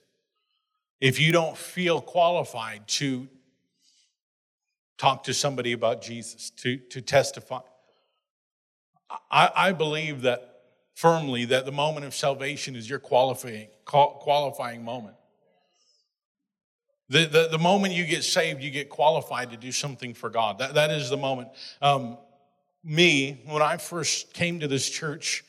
If 0.99 1.19
you 1.19 1.31
don't 1.31 1.57
feel 1.57 2.01
qualified 2.01 2.88
to 2.88 3.27
talk 4.97 5.23
to 5.23 5.33
somebody 5.33 5.71
about 5.71 6.01
Jesus, 6.01 6.49
to, 6.57 6.77
to 6.77 7.01
testify, 7.01 7.59
I, 9.31 9.51
I 9.55 9.71
believe 9.71 10.23
that 10.23 10.62
firmly 10.95 11.45
that 11.45 11.65
the 11.65 11.71
moment 11.71 12.05
of 12.05 12.13
salvation 12.13 12.75
is 12.75 12.89
your 12.89 12.99
qualifying, 12.99 13.69
qualifying 13.85 14.83
moment. 14.83 15.15
The, 17.07 17.25
the, 17.25 17.47
the, 17.51 17.57
moment 17.57 17.95
you 17.95 18.05
get 18.05 18.23
saved, 18.23 18.62
you 18.62 18.69
get 18.69 18.89
qualified 18.89 19.49
to 19.49 19.57
do 19.57 19.71
something 19.71 20.13
for 20.13 20.29
God. 20.29 20.59
That, 20.59 20.75
that 20.75 20.91
is 20.91 21.09
the 21.09 21.17
moment. 21.17 21.49
Um, 21.81 22.17
me, 22.83 23.41
when 23.45 23.63
I 23.63 23.77
first 23.77 24.33
came 24.33 24.59
to 24.59 24.67
this 24.67 24.88
church, 24.88 25.43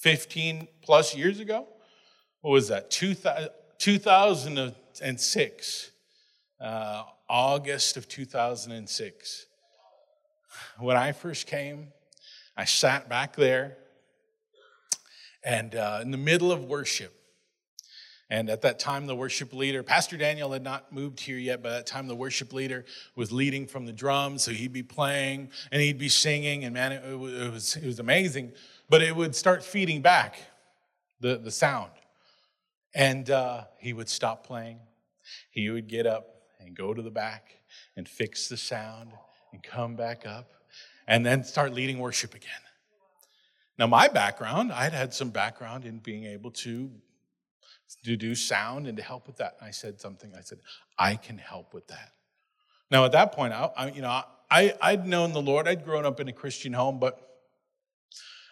15 0.00 0.66
plus 0.82 1.14
years 1.14 1.38
ago. 1.40 1.66
What 2.40 2.52
was 2.52 2.68
that? 2.68 2.90
2006, 2.90 5.90
uh, 6.60 7.02
August 7.28 7.98
of 7.98 8.08
2006. 8.08 9.46
When 10.78 10.96
I 10.96 11.12
first 11.12 11.46
came, 11.46 11.88
I 12.56 12.64
sat 12.64 13.10
back 13.10 13.36
there 13.36 13.76
and 15.44 15.74
uh, 15.74 15.98
in 16.02 16.10
the 16.10 16.18
middle 16.18 16.50
of 16.50 16.64
worship. 16.64 17.14
And 18.32 18.48
at 18.48 18.62
that 18.62 18.78
time, 18.78 19.08
the 19.08 19.16
worship 19.16 19.52
leader, 19.52 19.82
Pastor 19.82 20.16
Daniel 20.16 20.52
had 20.52 20.62
not 20.62 20.92
moved 20.92 21.18
here 21.18 21.36
yet, 21.36 21.62
but 21.62 21.72
at 21.72 21.78
that 21.78 21.86
time, 21.86 22.06
the 22.06 22.14
worship 22.14 22.52
leader 22.52 22.84
was 23.16 23.32
leading 23.32 23.66
from 23.66 23.86
the 23.86 23.92
drums. 23.92 24.44
So 24.44 24.52
he'd 24.52 24.72
be 24.72 24.84
playing 24.84 25.50
and 25.72 25.82
he'd 25.82 25.98
be 25.98 26.08
singing, 26.08 26.64
and 26.64 26.72
man, 26.72 26.92
it, 26.92 27.02
it 27.04 27.52
was, 27.52 27.74
it 27.76 27.84
was 27.84 27.98
amazing 27.98 28.52
but 28.90 29.02
it 29.02 29.14
would 29.14 29.36
start 29.36 29.62
feeding 29.62 30.02
back 30.02 30.36
the, 31.20 31.38
the 31.38 31.50
sound. 31.50 31.92
And 32.92 33.30
uh, 33.30 33.64
he 33.78 33.92
would 33.92 34.08
stop 34.08 34.44
playing. 34.44 34.80
He 35.52 35.70
would 35.70 35.86
get 35.86 36.06
up 36.06 36.26
and 36.58 36.76
go 36.76 36.92
to 36.92 37.00
the 37.00 37.10
back 37.10 37.54
and 37.96 38.06
fix 38.08 38.48
the 38.48 38.56
sound 38.56 39.12
and 39.52 39.62
come 39.62 39.94
back 39.94 40.26
up 40.26 40.50
and 41.06 41.24
then 41.24 41.44
start 41.44 41.72
leading 41.72 42.00
worship 42.00 42.34
again. 42.34 42.50
Now, 43.78 43.86
my 43.86 44.08
background, 44.08 44.72
I 44.72 44.82
had 44.84 44.92
had 44.92 45.14
some 45.14 45.30
background 45.30 45.84
in 45.84 45.98
being 45.98 46.24
able 46.24 46.50
to, 46.50 46.90
to 48.04 48.16
do 48.16 48.34
sound 48.34 48.88
and 48.88 48.96
to 48.96 49.02
help 49.02 49.28
with 49.28 49.36
that. 49.36 49.56
And 49.60 49.68
I 49.68 49.70
said 49.70 50.00
something, 50.00 50.32
I 50.36 50.42
said, 50.42 50.58
I 50.98 51.14
can 51.14 51.38
help 51.38 51.72
with 51.72 51.86
that. 51.86 52.12
Now, 52.90 53.04
at 53.04 53.12
that 53.12 53.32
point, 53.32 53.52
I, 53.52 53.70
I 53.76 53.90
you 53.90 54.02
know, 54.02 54.22
I, 54.50 54.74
I'd 54.82 55.06
known 55.06 55.32
the 55.32 55.40
Lord. 55.40 55.68
I'd 55.68 55.84
grown 55.84 56.04
up 56.04 56.18
in 56.18 56.26
a 56.26 56.32
Christian 56.32 56.72
home, 56.72 56.98
but 56.98 57.29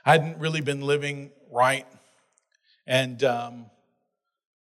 I 0.08 0.12
hadn't 0.12 0.38
really 0.38 0.62
been 0.62 0.80
living 0.80 1.32
right. 1.52 1.86
And, 2.86 3.22
um, 3.24 3.66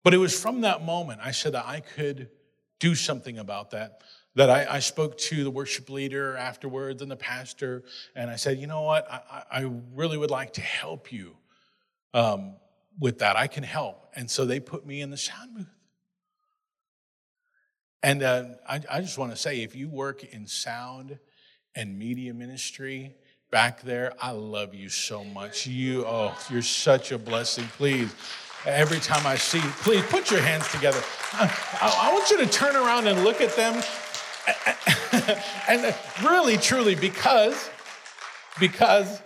but 0.04 0.16
it 0.16 0.18
was 0.18 0.38
from 0.38 0.62
that 0.62 0.84
moment 0.84 1.22
I 1.24 1.30
said 1.30 1.52
that 1.52 1.68
I 1.68 1.82
could 1.82 2.32
do 2.80 2.96
something 2.96 3.38
about 3.38 3.70
that. 3.70 4.02
That 4.34 4.50
I, 4.50 4.66
I, 4.68 4.80
spoke 4.80 5.20
to 5.20 5.44
the 5.44 5.52
worship 5.52 5.88
leader 5.88 6.36
afterwards 6.36 7.04
and 7.04 7.12
the 7.12 7.16
pastor, 7.16 7.84
and 8.16 8.32
I 8.32 8.38
said, 8.38 8.58
you 8.58 8.66
know 8.66 8.82
what, 8.82 9.08
I, 9.12 9.44
I 9.52 9.72
really 9.94 10.18
would 10.18 10.32
like 10.32 10.54
to 10.54 10.62
help 10.62 11.12
you 11.12 11.36
um, 12.16 12.56
with 13.00 13.20
that. 13.20 13.36
I 13.36 13.46
can 13.46 13.64
help. 13.64 14.08
And 14.16 14.32
so 14.32 14.46
they 14.46 14.60
put 14.60 14.84
me 14.84 15.00
in 15.00 15.12
the 15.12 15.18
sound 15.18 15.54
booth. 15.56 15.68
And 18.02 18.24
uh, 18.24 18.46
I, 18.68 18.82
I 18.90 19.02
just 19.02 19.20
want 19.20 19.30
to 19.30 19.38
say 19.38 19.62
if 19.62 19.76
you 19.76 19.90
work 19.90 20.24
in 20.24 20.48
sound 20.48 21.20
and 21.76 22.00
media 22.00 22.34
ministry, 22.34 23.16
back 23.52 23.82
there, 23.82 24.14
I 24.22 24.32
love 24.32 24.74
you 24.74 24.90
so 24.90 25.24
much. 25.24 25.66
You, 25.66 26.06
oh, 26.06 26.38
you're 26.50 26.62
such 26.62 27.12
a 27.12 27.18
blessing. 27.18 27.66
Please 27.78 28.14
every 28.66 29.00
time 29.00 29.26
I 29.26 29.36
see 29.36 29.60
you. 29.60 29.70
Please 29.82 30.04
put 30.06 30.32
your 30.32 30.42
hands 30.42 30.70
together. 30.72 31.02
I, 31.34 32.10
I 32.10 32.14
want 32.14 32.30
you 32.30 32.38
to 32.40 32.48
turn 32.48 32.76
around 32.76 33.08
and 33.08 33.24
look 33.24 33.42
at 33.42 33.56
them. 33.56 33.82
and 35.68 35.96
really, 36.24 36.58
truly, 36.58 36.96
because, 36.96 37.70
because 38.60 39.22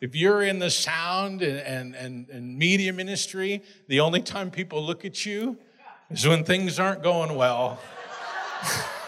if 0.00 0.14
you're 0.14 0.42
in 0.42 0.58
the 0.58 0.70
sound 0.70 1.42
and, 1.42 1.58
and, 1.58 1.94
and, 1.94 2.28
and 2.30 2.58
media 2.58 2.92
ministry, 2.92 3.62
the 3.88 4.00
only 4.00 4.20
time 4.20 4.50
people 4.50 4.84
look 4.84 5.04
at 5.04 5.26
you 5.26 5.58
is 6.10 6.26
when 6.26 6.44
things 6.44 6.78
aren't 6.78 7.02
going 7.02 7.34
well. 7.36 7.78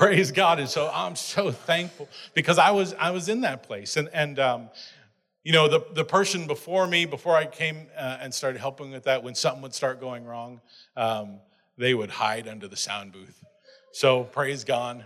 Praise 0.00 0.32
God. 0.32 0.58
And 0.58 0.66
so 0.66 0.90
I'm 0.90 1.14
so 1.14 1.50
thankful 1.50 2.08
because 2.32 2.56
I 2.56 2.70
was 2.70 2.94
I 2.94 3.10
was 3.10 3.28
in 3.28 3.42
that 3.42 3.64
place. 3.64 3.98
And 3.98 4.08
and 4.14 4.38
um, 4.38 4.70
you 5.44 5.52
know, 5.52 5.68
the, 5.68 5.84
the 5.92 6.06
person 6.06 6.46
before 6.46 6.86
me, 6.86 7.04
before 7.04 7.36
I 7.36 7.44
came 7.44 7.86
uh, 7.94 8.16
and 8.18 8.32
started 8.32 8.60
helping 8.60 8.92
with 8.92 9.04
that, 9.04 9.22
when 9.22 9.34
something 9.34 9.60
would 9.60 9.74
start 9.74 10.00
going 10.00 10.24
wrong, 10.24 10.62
um, 10.96 11.40
they 11.76 11.92
would 11.92 12.08
hide 12.08 12.48
under 12.48 12.66
the 12.66 12.78
sound 12.78 13.12
booth. 13.12 13.44
So 13.92 14.24
praise 14.24 14.64
God. 14.64 15.04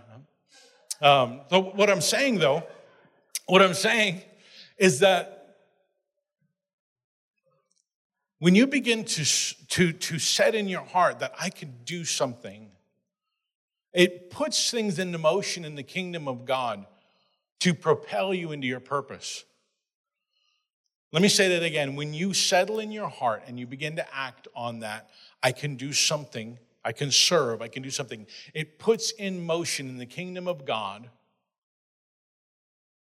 Um, 1.02 1.40
so 1.50 1.60
what 1.60 1.90
I'm 1.90 2.00
saying 2.00 2.38
though, 2.38 2.62
what 3.46 3.62
I'm 3.62 3.74
saying 3.74 4.22
is 4.78 5.00
that 5.00 5.56
when 8.38 8.54
you 8.54 8.68
begin 8.68 9.04
to, 9.06 9.24
to, 9.70 9.92
to 9.92 10.18
set 10.20 10.54
in 10.54 10.68
your 10.68 10.82
heart 10.84 11.18
that 11.18 11.34
I 11.40 11.50
can 11.50 11.74
do 11.84 12.04
something, 12.04 12.70
it 13.94 14.28
puts 14.30 14.70
things 14.70 14.98
into 14.98 15.18
motion 15.18 15.64
in 15.64 15.76
the 15.76 15.82
kingdom 15.82 16.28
of 16.28 16.44
God 16.44 16.84
to 17.60 17.72
propel 17.72 18.34
you 18.34 18.52
into 18.52 18.66
your 18.66 18.80
purpose. 18.80 19.44
Let 21.12 21.22
me 21.22 21.28
say 21.28 21.48
that 21.50 21.62
again. 21.62 21.94
When 21.94 22.12
you 22.12 22.34
settle 22.34 22.80
in 22.80 22.90
your 22.90 23.08
heart 23.08 23.44
and 23.46 23.58
you 23.58 23.66
begin 23.68 23.94
to 23.96 24.14
act 24.14 24.48
on 24.54 24.80
that, 24.80 25.10
I 25.42 25.52
can 25.52 25.76
do 25.76 25.92
something, 25.92 26.58
I 26.84 26.90
can 26.90 27.12
serve, 27.12 27.62
I 27.62 27.68
can 27.68 27.84
do 27.84 27.90
something, 27.90 28.26
it 28.52 28.80
puts 28.80 29.12
in 29.12 29.46
motion 29.46 29.88
in 29.88 29.98
the 29.98 30.06
kingdom 30.06 30.48
of 30.48 30.64
God 30.64 31.08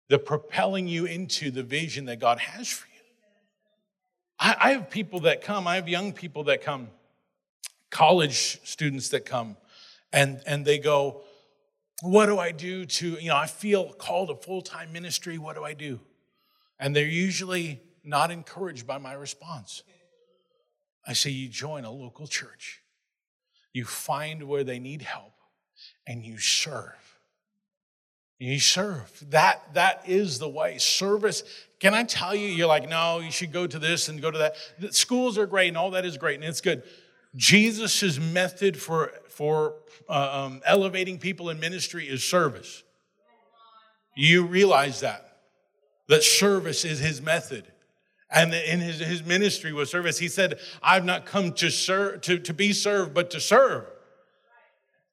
the 0.09 0.19
propelling 0.19 0.89
you 0.89 1.05
into 1.05 1.51
the 1.51 1.63
vision 1.63 2.07
that 2.07 2.19
God 2.19 2.39
has 2.39 2.69
for 2.69 2.87
you. 2.87 3.03
I, 4.41 4.57
I 4.59 4.73
have 4.73 4.89
people 4.89 5.21
that 5.21 5.43
come, 5.43 5.67
I 5.67 5.75
have 5.75 5.87
young 5.87 6.15
people 6.15 6.45
that 6.45 6.63
come, 6.63 6.89
college 7.91 8.59
students 8.65 9.11
that 9.11 9.27
come, 9.27 9.57
and, 10.13 10.41
and 10.47 10.65
they 10.65 10.79
go, 10.79 11.23
What 12.03 12.27
do 12.27 12.39
I 12.39 12.53
do 12.53 12.85
to, 12.85 13.11
you 13.21 13.29
know, 13.29 13.37
I 13.37 13.47
feel 13.47 13.93
called 13.93 14.29
to 14.29 14.37
full 14.37 14.63
time 14.63 14.93
ministry. 14.93 15.39
What 15.39 15.57
do 15.57 15.65
I 15.65 15.75
do? 15.75 16.01
And 16.79 16.95
they're 16.95 17.07
usually 17.07 17.83
not 18.05 18.31
encouraged 18.31 18.87
by 18.87 18.99
my 18.99 19.13
response. 19.13 19.83
I 21.07 21.15
say, 21.15 21.31
you 21.31 21.49
join 21.49 21.85
a 21.85 21.91
local 21.91 22.27
church, 22.27 22.83
you 23.73 23.85
find 23.85 24.43
where 24.43 24.63
they 24.63 24.79
need 24.79 25.03
help, 25.03 25.33
and 26.07 26.25
you 26.25 26.39
serve. 26.39 26.95
You 28.39 28.61
serve. 28.61 29.11
That, 29.31 29.75
that 29.75 30.05
is 30.07 30.39
the 30.39 30.49
way. 30.49 30.79
Service, 30.79 31.43
can 31.81 31.93
I 31.93 32.05
tell 32.05 32.35
you, 32.35 32.47
you're 32.47 32.69
like, 32.69 32.89
no, 32.89 33.19
you 33.19 33.33
should 33.33 33.53
go 33.53 33.67
to 33.67 33.79
this 33.79 34.09
and 34.09 34.23
go 34.23 34.31
to 34.31 34.39
that. 34.39 34.55
The 34.79 34.93
schools 34.93 35.39
are 35.39 35.47
great 35.47 35.69
and 35.69 35.77
all 35.77 35.91
that 35.93 36.05
is 36.05 36.17
great 36.17 36.37
and 36.37 36.45
it's 36.45 36.61
good. 36.61 36.85
Jesus' 37.39 38.19
method 38.19 38.77
for, 38.77 39.13
for 39.29 39.77
uh, 40.09 40.47
um, 40.47 40.61
elevating 40.67 41.19
people 41.19 41.51
in 41.51 41.61
ministry 41.61 42.07
is 42.07 42.25
service. 42.25 42.83
You 44.17 44.45
realize 44.45 45.01
that, 45.01 45.39
that 46.09 46.25
service 46.25 46.85
is 46.85 46.99
his 46.99 47.23
method. 47.23 47.65
And 48.29 48.53
in 48.53 48.81
his, 48.81 48.99
his 48.99 49.25
ministry 49.25 49.73
was 49.73 49.89
service. 49.89 50.19
He 50.19 50.27
said, 50.27 50.59
I've 50.83 51.05
not 51.05 51.27
come 51.27 51.53
to 51.55 51.71
serve, 51.71 52.23
to, 52.23 52.41
to 52.41 52.53
be 52.53 52.73
served, 52.73 53.15
but 53.15 53.31
to 53.31 53.41
serve. 53.41 53.87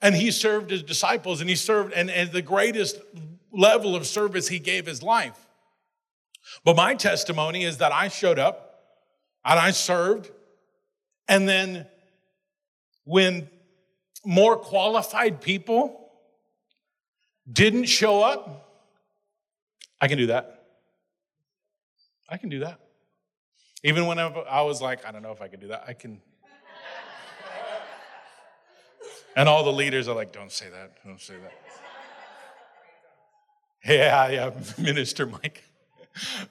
And 0.01 0.15
he 0.15 0.31
served 0.31 0.71
his 0.71 0.81
disciples 0.81 1.41
and 1.41 1.49
he 1.49 1.55
served, 1.55 1.93
and, 1.93 2.09
and 2.09 2.31
the 2.31 2.41
greatest 2.41 2.99
level 3.53 3.95
of 3.95 4.07
service 4.07 4.47
he 4.47 4.57
gave 4.57 4.87
his 4.87 5.03
life. 5.03 5.37
But 6.63 6.75
my 6.75 6.95
testimony 6.95 7.63
is 7.63 7.77
that 7.77 7.93
I 7.93 8.07
showed 8.07 8.39
up 8.39 8.83
and 9.45 9.59
I 9.59 9.69
served. 9.69 10.31
And 11.27 11.47
then 11.47 11.85
when 13.05 13.49
more 14.25 14.57
qualified 14.57 15.39
people 15.41 16.11
didn't 17.51 17.85
show 17.85 18.21
up, 18.21 18.83
I 20.01 20.07
can 20.07 20.17
do 20.17 20.27
that. 20.27 20.63
I 22.27 22.37
can 22.37 22.49
do 22.49 22.59
that. 22.59 22.79
Even 23.83 24.07
when 24.07 24.17
I 24.19 24.61
was 24.63 24.81
like, 24.81 25.05
I 25.05 25.11
don't 25.11 25.21
know 25.21 25.31
if 25.31 25.41
I 25.41 25.47
can 25.47 25.59
do 25.59 25.67
that, 25.67 25.85
I 25.87 25.93
can. 25.93 26.21
And 29.37 29.49
all 29.49 29.65
the 29.65 29.73
leaders 29.73 30.07
are 30.07 30.15
like, 30.15 30.31
don't 30.31 30.51
say 30.51 30.69
that, 30.69 30.93
don't 31.05 31.19
say 31.19 31.33
that. 31.35 31.51
Yeah, 33.85 34.29
yeah, 34.29 34.51
Minister 34.77 35.25
Mike. 35.25 35.63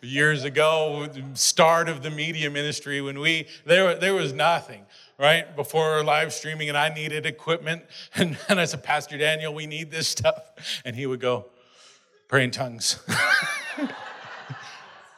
Years 0.03 0.45
ago, 0.45 1.09
start 1.33 1.89
of 1.89 2.03
the 2.03 2.11
media 2.11 2.51
ministry, 2.51 3.01
when 3.01 3.19
we, 3.19 3.49
there, 3.65 3.95
there 3.95 4.13
was 4.13 4.35
nothing, 4.35 4.85
right? 5.19 5.55
Before 5.57 6.03
live 6.03 6.33
streaming, 6.33 6.69
and 6.69 6.79
I 6.79 6.93
needed 6.93 7.27
equipment. 7.27 7.85
And, 8.17 8.39
and 8.49 8.61
I 8.61 8.65
said, 8.65 8.83
Pastor 8.83 9.19
Daniel, 9.19 9.53
we 9.53 9.67
need 9.67 9.91
this 9.91 10.07
stuff. 10.07 10.83
And 10.85 10.95
he 10.95 11.07
would 11.07 11.21
go, 11.21 11.47
pray 12.29 12.45
in 12.45 12.53
tongues. 12.53 12.99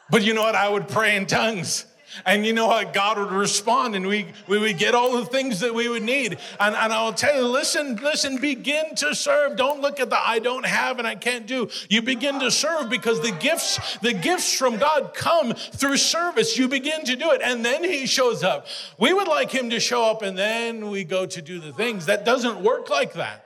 but 0.09 0.23
you 0.23 0.33
know 0.33 0.41
what? 0.41 0.55
I 0.55 0.67
would 0.67 0.87
pray 0.87 1.15
in 1.15 1.27
tongues. 1.27 1.85
And 2.25 2.45
you 2.45 2.53
know 2.53 2.67
what? 2.67 2.93
God 2.93 3.17
would 3.17 3.31
respond 3.31 3.95
and 3.95 4.07
we, 4.07 4.27
we 4.47 4.57
would 4.57 4.77
get 4.77 4.95
all 4.95 5.17
the 5.17 5.25
things 5.25 5.59
that 5.59 5.73
we 5.73 5.89
would 5.89 6.03
need. 6.03 6.37
And, 6.59 6.75
and 6.75 6.93
I'll 6.93 7.13
tell 7.13 7.35
you, 7.35 7.45
listen, 7.45 7.95
listen, 7.97 8.37
begin 8.37 8.95
to 8.95 9.13
serve. 9.13 9.57
Don't 9.57 9.81
look 9.81 9.99
at 9.99 10.09
the 10.09 10.17
I 10.17 10.39
don't 10.39 10.65
have 10.65 10.99
and 10.99 11.07
I 11.07 11.15
can't 11.15 11.45
do. 11.45 11.69
You 11.89 12.01
begin 12.01 12.39
to 12.39 12.49
serve 12.49 12.89
because 12.89 13.21
the 13.21 13.31
gifts, 13.31 13.97
the 13.99 14.13
gifts 14.13 14.53
from 14.53 14.77
God 14.77 15.13
come 15.13 15.53
through 15.53 15.97
service. 15.97 16.57
You 16.57 16.67
begin 16.67 17.03
to 17.05 17.15
do 17.15 17.31
it 17.31 17.41
and 17.43 17.63
then 17.63 17.83
he 17.83 18.05
shows 18.07 18.43
up. 18.43 18.67
We 18.97 19.13
would 19.13 19.27
like 19.27 19.51
him 19.51 19.69
to 19.71 19.79
show 19.79 20.05
up 20.05 20.21
and 20.21 20.37
then 20.37 20.89
we 20.89 21.03
go 21.03 21.25
to 21.25 21.41
do 21.41 21.59
the 21.59 21.73
things. 21.73 22.05
That 22.05 22.25
doesn't 22.25 22.61
work 22.61 22.89
like 22.89 23.13
that. 23.13 23.43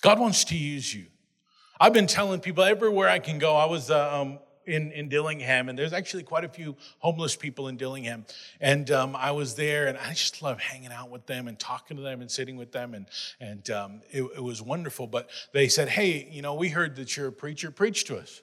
God 0.00 0.20
wants 0.20 0.44
to 0.44 0.56
use 0.56 0.94
you. 0.94 1.06
I've 1.80 1.92
been 1.92 2.08
telling 2.08 2.40
people 2.40 2.64
everywhere 2.64 3.08
I 3.08 3.20
can 3.20 3.38
go. 3.38 3.54
I 3.54 3.66
was 3.66 3.90
uh, 3.90 4.20
um, 4.20 4.40
in, 4.66 4.90
in 4.90 5.08
Dillingham, 5.08 5.68
and 5.68 5.78
there's 5.78 5.92
actually 5.92 6.24
quite 6.24 6.44
a 6.44 6.48
few 6.48 6.76
homeless 6.98 7.36
people 7.36 7.68
in 7.68 7.76
Dillingham. 7.76 8.26
And 8.60 8.90
um, 8.90 9.14
I 9.14 9.30
was 9.30 9.54
there, 9.54 9.86
and 9.86 9.96
I 9.96 10.10
just 10.10 10.42
love 10.42 10.58
hanging 10.58 10.90
out 10.90 11.08
with 11.08 11.26
them 11.26 11.46
and 11.46 11.58
talking 11.58 11.96
to 11.96 12.02
them 12.02 12.20
and 12.20 12.28
sitting 12.28 12.56
with 12.56 12.72
them, 12.72 12.94
and, 12.94 13.06
and 13.40 13.70
um, 13.70 14.00
it, 14.10 14.22
it, 14.36 14.42
was 14.42 14.60
wonderful. 14.60 15.06
But 15.06 15.30
they 15.52 15.68
said, 15.68 15.88
Hey, 15.88 16.28
you 16.30 16.42
know, 16.42 16.54
we 16.54 16.68
heard 16.68 16.96
that 16.96 17.16
you're 17.16 17.28
a 17.28 17.32
preacher, 17.32 17.70
preach 17.70 18.04
to 18.06 18.18
us. 18.18 18.42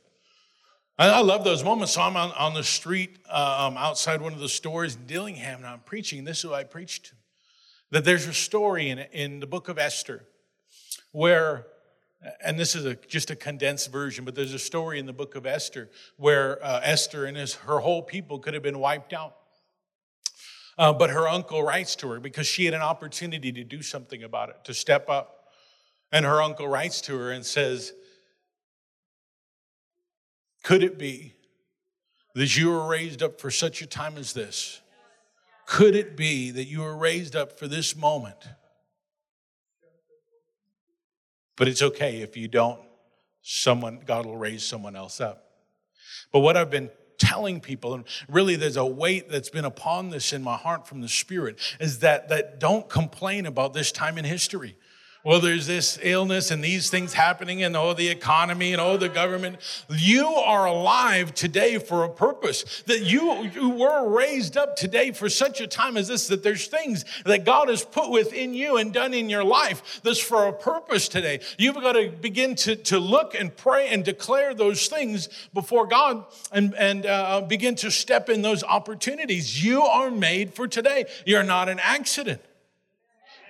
And 0.98 1.12
I 1.12 1.20
love 1.20 1.44
those 1.44 1.62
moments. 1.62 1.94
So 1.94 2.02
I'm 2.02 2.16
on, 2.16 2.32
on 2.32 2.54
the 2.54 2.64
street 2.64 3.18
uh, 3.30 3.68
um, 3.68 3.78
outside 3.78 4.22
one 4.22 4.32
of 4.32 4.40
the 4.40 4.48
stores 4.48 4.96
in 4.96 5.08
Dillingham, 5.08 5.58
and 5.58 5.68
I'm 5.68 5.82
preaching. 5.82 6.24
This 6.24 6.38
is 6.38 6.44
who 6.44 6.54
I 6.54 6.64
preached 6.64 7.08
to. 7.08 7.12
That 7.92 8.06
there's 8.06 8.28
a 8.28 8.34
story 8.34 8.90
in, 8.90 9.00
in 9.00 9.42
the 9.42 9.48
book 9.48 9.68
of 9.68 9.78
Esther 9.78 10.24
where 11.12 11.68
and 12.42 12.60
this 12.60 12.76
is 12.76 12.86
a, 12.86 12.96
just 12.96 13.30
a 13.30 13.36
condensed 13.36 13.92
version, 13.92 14.26
but 14.26 14.36
there's 14.36 14.54
a 14.54 14.60
story 14.60 15.00
in 15.00 15.06
the 15.06 15.14
book 15.14 15.36
of 15.36 15.46
Esther 15.46 15.90
where 16.18 16.64
uh, 16.64 16.82
Esther 16.84 17.26
and 17.26 17.38
his, 17.38 17.56
her 17.56 17.80
whole 17.80 18.02
people 18.02 18.40
could 18.40 18.54
have 18.54 18.64
been 18.64 18.80
wiped 18.80 19.14
out. 19.14 19.36
Uh, 20.78 20.92
but 20.92 21.10
her 21.10 21.28
uncle 21.28 21.64
writes 21.64 21.96
to 21.96 22.10
her 22.10 22.20
because 22.20 22.48
she 22.48 22.66
had 22.66 22.74
an 22.74 22.82
opportunity 22.82 23.52
to 23.52 23.64
do 23.64 23.82
something 23.82 24.24
about 24.24 24.50
it, 24.50 24.58
to 24.66 24.74
step 24.74 25.10
up. 25.10 25.48
And 26.12 26.26
her 26.26 26.42
uncle 26.42 26.68
writes 26.68 27.02
to 27.02 27.18
her 27.18 27.32
and 27.32 27.46
says, 27.46 27.94
Could 30.64 30.84
it 30.84 30.98
be 30.98 31.34
that 32.34 32.58
you 32.58 32.70
were 32.70 32.88
raised 32.88 33.24
up 33.24 33.40
for 33.40 33.50
such 33.50 33.82
a 33.82 33.88
time 33.88 34.18
as 34.18 34.34
this? 34.34 34.82
Could 35.66 35.96
it 35.96 36.16
be 36.18 36.52
that 36.52 36.66
you 36.66 36.82
were 36.82 36.96
raised 36.96 37.36
up 37.36 37.58
for 37.58 37.68
this 37.68 37.96
moment? 37.96 38.38
But 41.56 41.68
it's 41.68 41.82
okay 41.82 42.22
if 42.22 42.36
you 42.36 42.48
don't, 42.48 42.80
someone, 43.42 44.02
God 44.06 44.26
will 44.26 44.38
raise 44.38 44.64
someone 44.64 44.96
else 44.96 45.22
up. 45.22 45.44
But 46.32 46.40
what 46.40 46.58
I've 46.58 46.70
been 46.70 46.90
telling 47.18 47.62
people 47.62 47.94
and 47.94 48.04
really 48.28 48.56
there's 48.56 48.78
a 48.78 48.86
weight 48.86 49.30
that's 49.30 49.50
been 49.50 49.66
upon 49.66 50.10
this 50.10 50.34
in 50.34 50.44
my 50.44 50.58
heart 50.58 50.88
from 50.88 51.02
the 51.02 51.08
spirit 51.08 51.58
is 51.80 52.00
that 52.00 52.28
that 52.28 52.60
don't 52.60 52.90
complain 52.90 53.46
about 53.46 53.74
this 53.74 53.92
time 53.92 54.18
in 54.18 54.26
history 54.26 54.76
well, 55.26 55.40
there's 55.40 55.66
this 55.66 55.98
illness 56.04 56.52
and 56.52 56.64
these 56.64 56.92
things 56.92 57.12
happening 57.12 57.64
and 57.64 57.76
oh, 57.76 57.96
the 57.96 58.10
economy 58.10 58.74
and 58.74 58.80
oh, 58.80 58.96
the 58.96 59.10
government. 59.10 59.58
You 59.90 60.28
are 60.28 60.68
alive 60.68 61.34
today 61.34 61.80
for 61.80 62.04
a 62.04 62.10
purpose. 62.10 62.84
That 62.86 63.02
you, 63.02 63.50
you 63.56 63.70
were 63.70 64.08
raised 64.08 64.56
up 64.56 64.76
today 64.76 65.12
for 65.12 65.28
such 65.28 65.62
a 65.62 65.66
time 65.68 65.98
as 65.98 66.10
this, 66.10 66.28
that 66.28 66.44
there's 66.44 66.68
things 66.68 67.06
that 67.26 67.44
God 67.44 67.70
has 67.70 67.84
put 67.84 68.12
within 68.12 68.54
you 68.54 68.78
and 68.78 68.94
done 68.94 69.16
in 69.16 69.28
your 69.28 69.44
life 69.44 70.00
that's 70.04 70.20
for 70.20 70.48
a 70.48 70.54
purpose 70.54 71.08
today. 71.08 71.40
You've 71.58 71.74
got 71.74 71.94
to 71.94 72.12
begin 72.12 72.54
to, 72.58 72.76
to 72.76 73.00
look 73.00 73.34
and 73.34 73.56
pray 73.58 73.88
and 73.88 74.06
declare 74.06 74.54
those 74.54 74.88
things 74.88 75.28
before 75.56 75.88
God 75.88 76.24
and, 76.52 76.76
and 76.76 77.04
uh, 77.08 77.42
begin 77.42 77.74
to 77.78 77.90
step 77.90 78.30
in 78.30 78.44
those 78.44 78.64
opportunities. 78.64 79.64
You 79.64 79.82
are 79.82 80.12
made 80.12 80.54
for 80.54 80.68
today. 80.68 81.06
You're 81.26 81.42
not 81.42 81.68
an 81.68 81.80
accident 81.80 82.42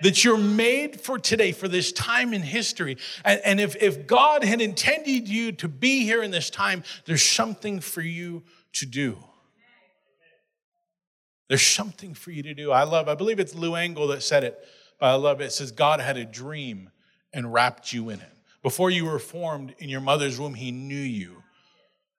that 0.02 0.24
you're 0.24 0.38
made 0.38 1.00
for 1.00 1.18
today, 1.18 1.52
for 1.52 1.68
this 1.68 1.92
time 1.92 2.34
in 2.34 2.42
history. 2.42 2.96
And, 3.24 3.40
and 3.44 3.60
if, 3.60 3.76
if 3.82 4.06
God 4.06 4.44
had 4.44 4.60
intended 4.60 5.28
you 5.28 5.52
to 5.52 5.68
be 5.68 6.04
here 6.04 6.22
in 6.22 6.30
this 6.30 6.50
time, 6.50 6.82
there's 7.04 7.22
something 7.22 7.80
for 7.80 8.02
you 8.02 8.42
to 8.74 8.86
do. 8.86 9.18
There's 11.48 11.66
something 11.66 12.14
for 12.14 12.30
you 12.30 12.42
to 12.42 12.54
do. 12.54 12.72
I 12.72 12.82
love, 12.82 13.08
I 13.08 13.14
believe 13.14 13.38
it's 13.38 13.54
Lou 13.54 13.74
Engle 13.74 14.08
that 14.08 14.22
said 14.22 14.44
it, 14.44 14.58
but 14.98 15.06
I 15.06 15.14
love 15.14 15.40
it. 15.40 15.44
It 15.44 15.52
says, 15.52 15.70
God 15.70 16.00
had 16.00 16.16
a 16.16 16.24
dream 16.24 16.90
and 17.32 17.52
wrapped 17.52 17.92
you 17.92 18.10
in 18.10 18.20
it. 18.20 18.32
Before 18.62 18.90
you 18.90 19.04
were 19.04 19.20
formed 19.20 19.74
in 19.78 19.88
your 19.88 20.00
mother's 20.00 20.40
womb, 20.40 20.54
he 20.54 20.72
knew 20.72 20.96
you. 20.96 21.42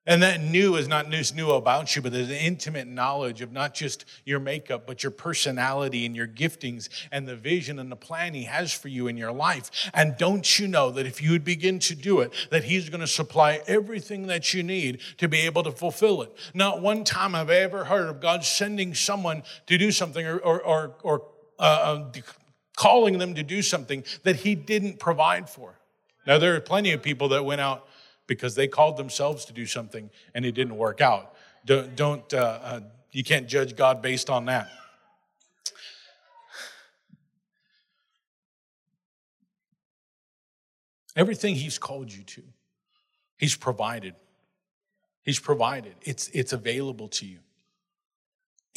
And 0.08 0.24
that 0.24 0.42
new 0.42 0.78
is 0.78 0.88
not 0.88 1.10
just 1.12 1.36
new 1.36 1.52
about 1.52 1.94
you, 1.94 2.02
but 2.02 2.14
there's 2.14 2.30
an 2.30 2.36
intimate 2.36 2.88
knowledge 2.88 3.42
of 3.42 3.52
not 3.52 3.74
just 3.74 4.06
your 4.24 4.40
makeup, 4.40 4.88
but 4.88 5.04
your 5.04 5.12
personality 5.12 6.06
and 6.06 6.16
your 6.16 6.28
giftings 6.28 6.88
and 7.12 7.28
the 7.28 7.36
vision 7.36 7.78
and 7.78 7.92
the 7.92 7.98
plan 7.98 8.34
He 8.34 8.44
has 8.44 8.72
for 8.72 8.88
you 8.88 9.08
in 9.08 9.18
your 9.18 9.34
life. 9.34 9.92
And 9.94 10.16
don't 10.18 10.58
you 10.58 10.70
know 10.70 10.92
that 10.92 11.06
if 11.06 11.22
you 11.22 11.32
would 11.32 11.44
begin 11.44 11.80
to 11.80 11.94
do 11.94 12.22
it, 12.22 12.32
that 12.52 12.64
He's 12.64 12.90
going 12.90 13.02
to 13.02 13.08
supply 13.08 13.62
everything 13.68 14.28
that 14.28 14.54
you 14.54 14.64
need 14.64 15.02
to 15.18 15.28
be 15.28 15.40
able 15.40 15.64
to 15.64 15.72
fulfill 15.72 16.22
it? 16.22 16.34
Not 16.54 16.82
one 16.82 17.04
time 17.04 17.34
have 17.34 17.50
I 17.50 17.56
ever 17.56 17.84
heard 17.84 18.08
of 18.08 18.22
God 18.22 18.46
sending 18.46 18.96
someone 18.96 19.44
to 19.66 19.78
do 19.78 19.92
something 19.92 20.26
or, 20.26 20.38
or, 20.40 20.62
or, 20.62 20.96
or 21.04 21.28
uh, 21.60 21.64
uh 21.64 22.22
calling 22.78 23.18
them 23.18 23.36
to 23.36 23.44
do 23.44 23.62
something 23.62 24.06
that 24.24 24.38
He 24.38 24.56
didn't 24.56 25.00
provide 25.00 25.50
for. 25.50 25.78
Now, 26.26 26.38
there 26.38 26.56
are 26.56 26.62
plenty 26.62 26.94
of 26.94 27.02
people 27.02 27.30
that 27.30 27.44
went 27.44 27.60
out 27.60 27.88
because 28.28 28.56
they 28.56 28.68
called 28.68 28.98
themselves 28.98 29.46
to 29.46 29.54
do 29.54 29.66
something 29.66 30.10
and 30.36 30.46
it 30.46 30.52
didn't 30.52 30.78
work 30.78 31.02
out. 31.02 31.34
Don't, 31.66 31.96
don't 31.96 32.34
uh, 32.34 32.60
uh, 32.62 32.80
you 33.12 33.24
can't 33.24 33.48
judge 33.48 33.76
God 33.76 34.02
based 34.02 34.30
on 34.30 34.46
that. 34.46 34.70
Everything 41.16 41.56
He's 41.56 41.80
called 41.80 42.14
you 42.14 42.24
to, 42.24 42.44
He's 43.38 43.56
provided. 43.56 44.14
He's 45.24 45.40
provided. 45.40 45.96
It's, 46.04 46.28
it's 46.30 46.54
available 46.54 47.08
to 47.10 47.26
you 47.26 47.40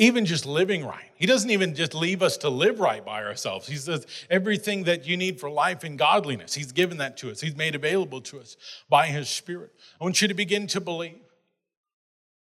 even 0.01 0.25
just 0.25 0.47
living 0.47 0.83
right. 0.83 1.11
He 1.15 1.27
doesn't 1.27 1.51
even 1.51 1.75
just 1.75 1.95
leave 1.95 2.23
us 2.23 2.39
to 2.39 2.49
live 2.49 2.81
right 2.81 3.05
by 3.05 3.23
ourselves. 3.23 3.69
He 3.69 3.77
says 3.77 4.07
everything 4.31 4.85
that 4.85 5.07
you 5.07 5.15
need 5.15 5.39
for 5.39 5.51
life 5.51 5.85
and 5.85 5.99
godliness, 5.99 6.55
He's 6.55 6.73
given 6.73 6.97
that 6.99 7.19
to 7.19 7.31
us. 7.31 7.43
He's 7.43 7.55
made 7.55 7.75
available 7.75 8.23
to 8.23 8.41
us 8.41 8.57
by 8.89 9.09
His 9.09 9.29
Spirit. 9.29 9.73
I 10.01 10.05
want 10.05 10.23
you 10.23 10.29
to 10.29 10.35
begin 10.35 10.67
to 10.69 10.81
believe, 10.81 11.21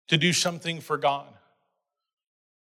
to 0.09 0.19
do 0.19 0.33
something 0.33 0.81
for 0.81 0.99
God. 0.99 1.29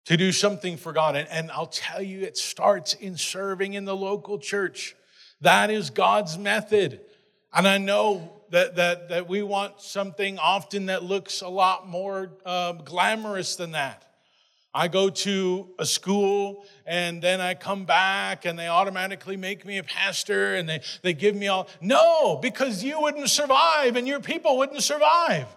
To 0.08 0.18
do 0.18 0.34
something 0.34 0.76
for 0.76 0.92
God. 0.92 1.16
And, 1.16 1.30
and 1.30 1.52
I'll 1.52 1.68
tell 1.68 2.02
you, 2.02 2.24
it 2.24 2.38
starts 2.38 2.96
in 2.96 3.16
serving 3.16 3.76
in 3.76 3.86
the 3.86 3.96
local 3.96 4.38
church. 4.38 4.94
That 5.40 5.72
is 5.72 5.90
God's 5.90 6.38
method. 6.38 7.00
And 7.54 7.66
I 7.66 7.78
know 7.78 8.34
that, 8.50 8.76
that, 8.76 9.08
that 9.08 9.30
we 9.30 9.42
want 9.42 9.80
something 9.80 10.38
often 10.38 10.88
that 10.88 11.02
looks 11.02 11.40
a 11.40 11.48
lot 11.48 11.88
more 11.88 12.34
uh, 12.46 12.74
glamorous 12.74 13.56
than 13.56 13.72
that. 13.72 14.06
I 14.78 14.90
go 14.90 15.10
to 15.10 15.70
a 15.80 15.86
school 15.86 16.66
and 16.86 17.22
then 17.22 17.40
I 17.40 17.54
come 17.54 17.86
back 17.86 18.44
and 18.44 18.60
they 18.60 18.68
automatically 18.68 19.38
make 19.38 19.66
me 19.66 19.78
a 19.78 19.84
pastor 19.84 20.56
and 20.56 20.68
they, 20.68 20.82
they 21.02 21.14
give 21.14 21.34
me 21.34 21.48
all. 21.48 21.70
No, 21.80 22.36
because 22.36 22.84
you 22.84 23.00
wouldn't 23.00 23.30
survive 23.30 23.96
and 23.96 24.06
your 24.06 24.20
people 24.20 24.58
wouldn't 24.58 24.84
survive. 24.84 25.48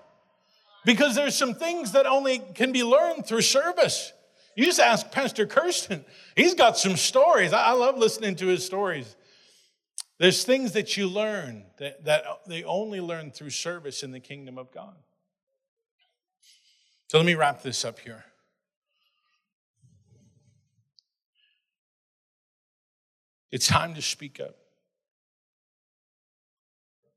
Because 0.85 1.17
there's 1.17 1.35
some 1.35 1.55
things 1.55 1.93
that 1.93 2.07
only 2.07 2.39
can 2.55 2.71
be 2.71 2.85
learned 2.85 3.27
through 3.27 3.41
service. 3.41 4.13
You 4.55 4.65
just 4.65 4.79
ask 4.79 5.11
Pastor 5.11 5.47
Kirsten. 5.47 6.05
He's 6.37 6.55
got 6.55 6.79
some 6.79 6.97
stories. 6.97 7.53
I 7.53 7.73
love 7.73 7.99
listening 7.99 8.37
to 8.37 8.47
his 8.47 8.65
stories. 8.65 9.17
There's 10.21 10.45
things 10.45 10.73
that 10.73 10.97
you 10.97 11.09
learn 11.09 11.65
that, 11.79 12.05
that 12.05 12.25
they 12.47 12.63
only 12.63 13.01
learn 13.01 13.33
through 13.33 13.51
service 13.51 14.05
in 14.05 14.13
the 14.13 14.21
kingdom 14.21 14.59
of 14.59 14.71
God. 14.71 14.95
So 17.09 17.19
let 17.19 17.27
me 17.27 17.35
wrap 17.35 17.63
this 17.63 17.85
up 17.85 17.99
here. 17.99 18.25
It's 23.51 23.67
time 23.67 23.95
to 23.95 24.03
speak 24.03 24.41
up. 24.41 24.57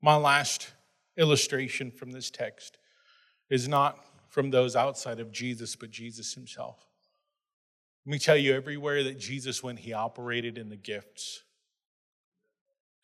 My 0.01 0.15
last 0.15 0.71
illustration 1.17 1.91
from 1.91 2.11
this 2.11 2.29
text 2.29 2.77
is 3.49 3.67
not 3.67 4.05
from 4.29 4.49
those 4.49 4.75
outside 4.75 5.19
of 5.19 5.31
Jesus, 5.31 5.75
but 5.75 5.91
Jesus 5.91 6.33
himself. 6.33 6.87
Let 8.05 8.11
me 8.11 8.19
tell 8.19 8.37
you, 8.37 8.53
everywhere 8.55 9.03
that 9.03 9.19
Jesus 9.19 9.61
went, 9.61 9.79
he 9.79 9.93
operated 9.93 10.57
in 10.57 10.69
the 10.69 10.77
gifts. 10.77 11.43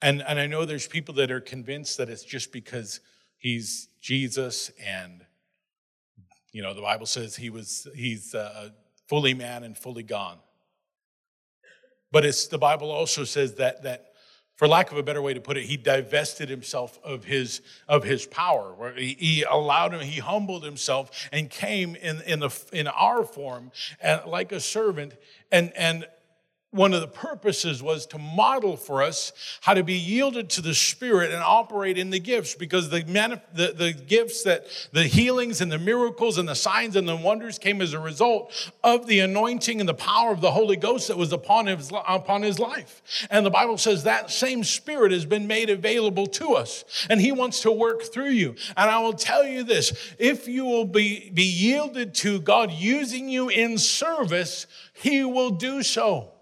And, 0.02 0.24
and 0.28 0.40
I 0.40 0.48
know 0.48 0.66
there's 0.66 0.88
people 0.88 1.14
that 1.16 1.30
are 1.30 1.42
convinced 1.42 1.98
that 1.98 2.10
it's 2.10 2.24
just 2.24 2.52
because 2.52 3.00
he's 3.38 3.90
Jesus 4.02 4.72
and, 4.84 5.26
you 6.52 6.64
know, 6.64 6.74
the 6.74 6.82
Bible 6.82 7.06
says 7.06 7.36
he 7.36 7.50
was, 7.50 7.88
he's 7.94 8.34
uh, 8.34 8.70
fully 9.08 9.34
man 9.34 9.64
and 9.64 9.78
fully 9.78 10.04
God. 10.04 10.40
But 12.12 12.26
it's, 12.26 12.48
the 12.48 12.58
Bible 12.58 12.92
also 12.92 13.24
says 13.24 13.56
that, 13.56 13.84
that, 13.84 14.14
for 14.56 14.68
lack 14.68 14.92
of 14.92 14.98
a 14.98 15.04
better 15.04 15.22
way 15.22 15.34
to 15.34 15.42
put 15.42 15.58
it, 15.58 15.66
he 15.66 15.78
divested 15.78 16.50
himself 16.50 17.00
of 17.04 17.26
his, 17.26 17.62
of 17.88 18.04
his 18.04 18.26
power. 18.26 18.94
He, 18.98 19.16
he 19.20 19.44
allowed 19.44 19.94
him, 19.94 20.00
he 20.02 20.20
humbled 20.20 20.64
himself 20.64 21.30
and 21.32 21.50
came 21.50 21.96
in, 21.96 22.22
in, 22.22 22.40
the, 22.40 22.50
in 22.74 22.88
our 22.88 23.24
form 23.24 23.72
and, 24.02 24.22
like 24.26 24.52
a 24.52 24.60
servant 24.60 25.14
and, 25.52 25.72
and 25.76 26.08
one 26.72 26.94
of 26.94 27.00
the 27.00 27.08
purposes 27.08 27.82
was 27.82 28.06
to 28.06 28.18
model 28.18 28.76
for 28.76 29.02
us 29.02 29.32
how 29.62 29.74
to 29.74 29.84
be 29.84 29.94
yielded 29.94 30.50
to 30.50 30.62
the 30.62 30.74
Spirit 30.74 31.32
and 31.32 31.42
operate 31.42 31.98
in 31.98 32.10
the 32.10 32.20
gifts 32.20 32.56
because 32.56 32.90
the, 32.90 33.00
the, 33.54 33.74
the, 33.74 33.94
gifts 33.94 34.44
that 34.44 34.66
the 34.92 35.04
healings 35.04 35.62
and 35.62 35.72
the 35.72 35.80
miracles 35.80 36.38
and 36.38 36.48
the 36.48 36.56
signs 36.56 36.98
and 36.98 37.08
the 37.08 37.16
wonders 37.16 37.58
came 37.58 37.82
as 37.82 37.94
a 37.94 38.00
result 38.00 38.72
of 38.84 39.08
the 39.08 39.20
anointing 39.22 39.80
and 39.80 39.88
the 39.88 39.94
power 39.94 40.32
of 40.32 40.42
the 40.42 40.52
Holy 40.52 40.76
Ghost 40.76 41.08
that 41.08 41.18
was 41.18 41.32
upon 41.32 41.68
his, 41.68 41.90
upon 42.08 42.42
his 42.42 42.60
life. 42.60 43.28
And 43.30 43.46
the 43.46 43.50
Bible 43.50 43.78
says 43.78 44.04
that 44.04 44.30
same 44.30 44.64
Spirit 44.64 45.14
has 45.14 45.26
been 45.26 45.48
made 45.48 45.70
available 45.70 46.28
to 46.28 46.54
us 46.54 46.84
and 47.10 47.22
He 47.22 47.32
wants 47.32 47.62
to 47.62 47.72
work 47.72 48.04
through 48.04 48.30
you. 48.30 48.56
And 48.76 48.90
I 48.90 49.00
will 49.00 49.14
tell 49.14 49.46
you 49.46 49.64
this 49.64 50.16
if 50.20 50.48
you 50.48 50.66
will 50.66 50.86
be, 50.86 51.30
be 51.30 51.44
yielded 51.44 52.14
to 52.16 52.40
God 52.42 52.72
using 52.72 53.30
you 53.30 53.50
in 53.50 53.78
service, 53.78 54.68
He 54.94 55.24
will 55.24 55.52
do 55.52 55.82
so. 55.82 56.34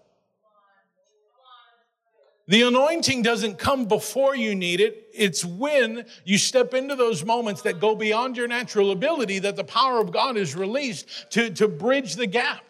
The 2.47 2.61
anointing 2.61 3.23
doesn't 3.23 3.57
come 3.57 3.85
before 3.85 4.35
you 4.35 4.53
need 4.53 4.79
it. 4.79 5.09
It's 5.13 5.43
when 5.43 6.05
you 6.25 6.37
step 6.37 6.75
into 6.75 6.95
those 6.95 7.25
moments 7.25 7.63
that 7.63 7.79
go 7.79 7.95
beyond 7.95 8.37
your 8.37 8.47
natural 8.47 8.91
ability 8.91 9.39
that 9.39 9.55
the 9.55 9.63
power 9.63 9.99
of 9.99 10.11
God 10.11 10.37
is 10.37 10.55
released 10.55 11.31
to, 11.31 11.49
to 11.51 11.67
bridge 11.67 12.15
the 12.15 12.27
gap. 12.27 12.63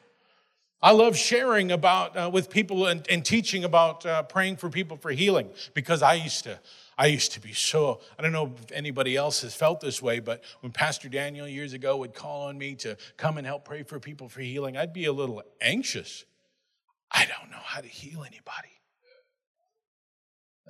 I 0.82 0.92
love 0.92 1.18
sharing 1.18 1.72
about 1.72 2.16
uh, 2.16 2.30
with 2.32 2.50
people 2.50 2.86
and, 2.86 3.06
and 3.10 3.26
teaching 3.26 3.64
about 3.64 4.06
uh, 4.06 4.24
praying 4.24 4.58
for 4.58 4.70
people 4.70 4.98
for 4.98 5.12
healing 5.12 5.50
because 5.74 6.02
I 6.02 6.14
used 6.14 6.44
to 6.44 6.60
I 6.98 7.08
used 7.08 7.34
to 7.34 7.42
be 7.42 7.52
so 7.54 8.00
I 8.18 8.22
don't 8.22 8.32
know 8.32 8.54
if 8.56 8.72
anybody 8.72 9.18
else 9.18 9.42
has 9.42 9.54
felt 9.56 9.82
this 9.82 10.02
way, 10.02 10.20
but 10.20 10.44
when 10.62 10.72
Pastor 10.72 11.10
Daniel 11.10 11.48
years 11.48 11.74
ago 11.74 11.98
would 11.98 12.14
call 12.14 12.44
on 12.44 12.58
me 12.58 12.76
to 12.76 12.98
come 13.18 13.38
and 13.38 13.48
help 13.48 13.66
pray 13.66 13.84
for 13.84 14.00
people 14.00 14.30
for 14.30 14.42
healing, 14.42 14.78
I'd 14.78 14.94
be 14.94 15.06
a 15.06 15.12
little 15.12 15.42
anxious. 15.60 16.24
I 17.12 17.26
don't 17.26 17.50
know 17.52 17.58
how 17.64 17.82
to 17.82 17.88
heal 17.88 18.24
anybody. 18.24 18.70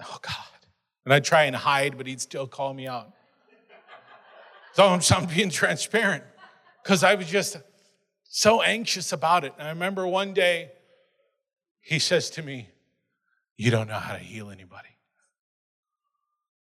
Oh, 0.02 0.20
God. 0.22 0.36
And 1.06 1.14
I'd 1.14 1.24
try 1.24 1.44
and 1.44 1.56
hide, 1.56 1.98
but 1.98 2.08
he'd 2.08 2.22
still 2.22 2.48
call 2.48 2.74
me 2.74 2.88
out. 2.88 3.12
So 4.74 4.86
I'm, 4.86 5.02
so 5.02 5.16
I'm 5.16 5.26
being 5.26 5.50
transparent 5.50 6.24
because 6.84 7.04
I 7.04 7.16
was 7.16 7.28
just 7.28 7.58
so 8.24 8.62
anxious 8.62 9.14
about 9.14 9.46
it. 9.46 9.54
And 9.58 9.68
I 9.68 9.72
remember 9.72 10.06
one 10.06 10.34
day 10.34 10.72
he 11.80 12.00
says 12.00 12.30
to 12.32 12.42
me, 12.42 12.70
You 13.56 13.72
don't 13.72 13.88
know 13.88 14.00
how 14.00 14.14
to 14.14 14.20
heal 14.20 14.50
anybody. 14.50 14.90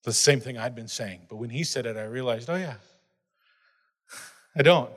The 0.03 0.13
same 0.13 0.39
thing 0.39 0.57
I'd 0.57 0.75
been 0.75 0.87
saying. 0.87 1.21
But 1.27 1.35
when 1.35 1.49
he 1.49 1.65
said 1.65 1.85
it, 1.85 1.97
I 1.97 2.05
realized, 2.05 2.49
Oh, 2.49 2.55
yeah, 2.55 2.75
I 4.55 4.61
don't. 4.61 4.91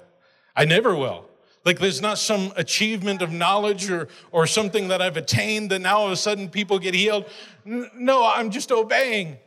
I 0.55 0.67
never 0.67 0.95
will. 0.95 1.30
Like 1.65 1.79
there's 1.79 2.01
not 2.01 2.19
some 2.19 2.53
achievement 2.57 3.21
of 3.21 3.31
knowledge 3.31 3.91
or, 3.91 4.09
or 4.33 4.47
something 4.47 4.89
that 4.89 5.03
I've 5.03 5.17
attained 5.17 5.71
that 5.71 5.81
now 5.81 5.99
all 5.99 6.07
of 6.07 6.13
a 6.13 6.17
sudden 6.17 6.49
people 6.49 6.79
get 6.79 6.95
healed. 6.95 7.27
No, 7.65 8.25
I'm 8.25 8.51
just 8.51 8.73
obeying. 8.73 9.39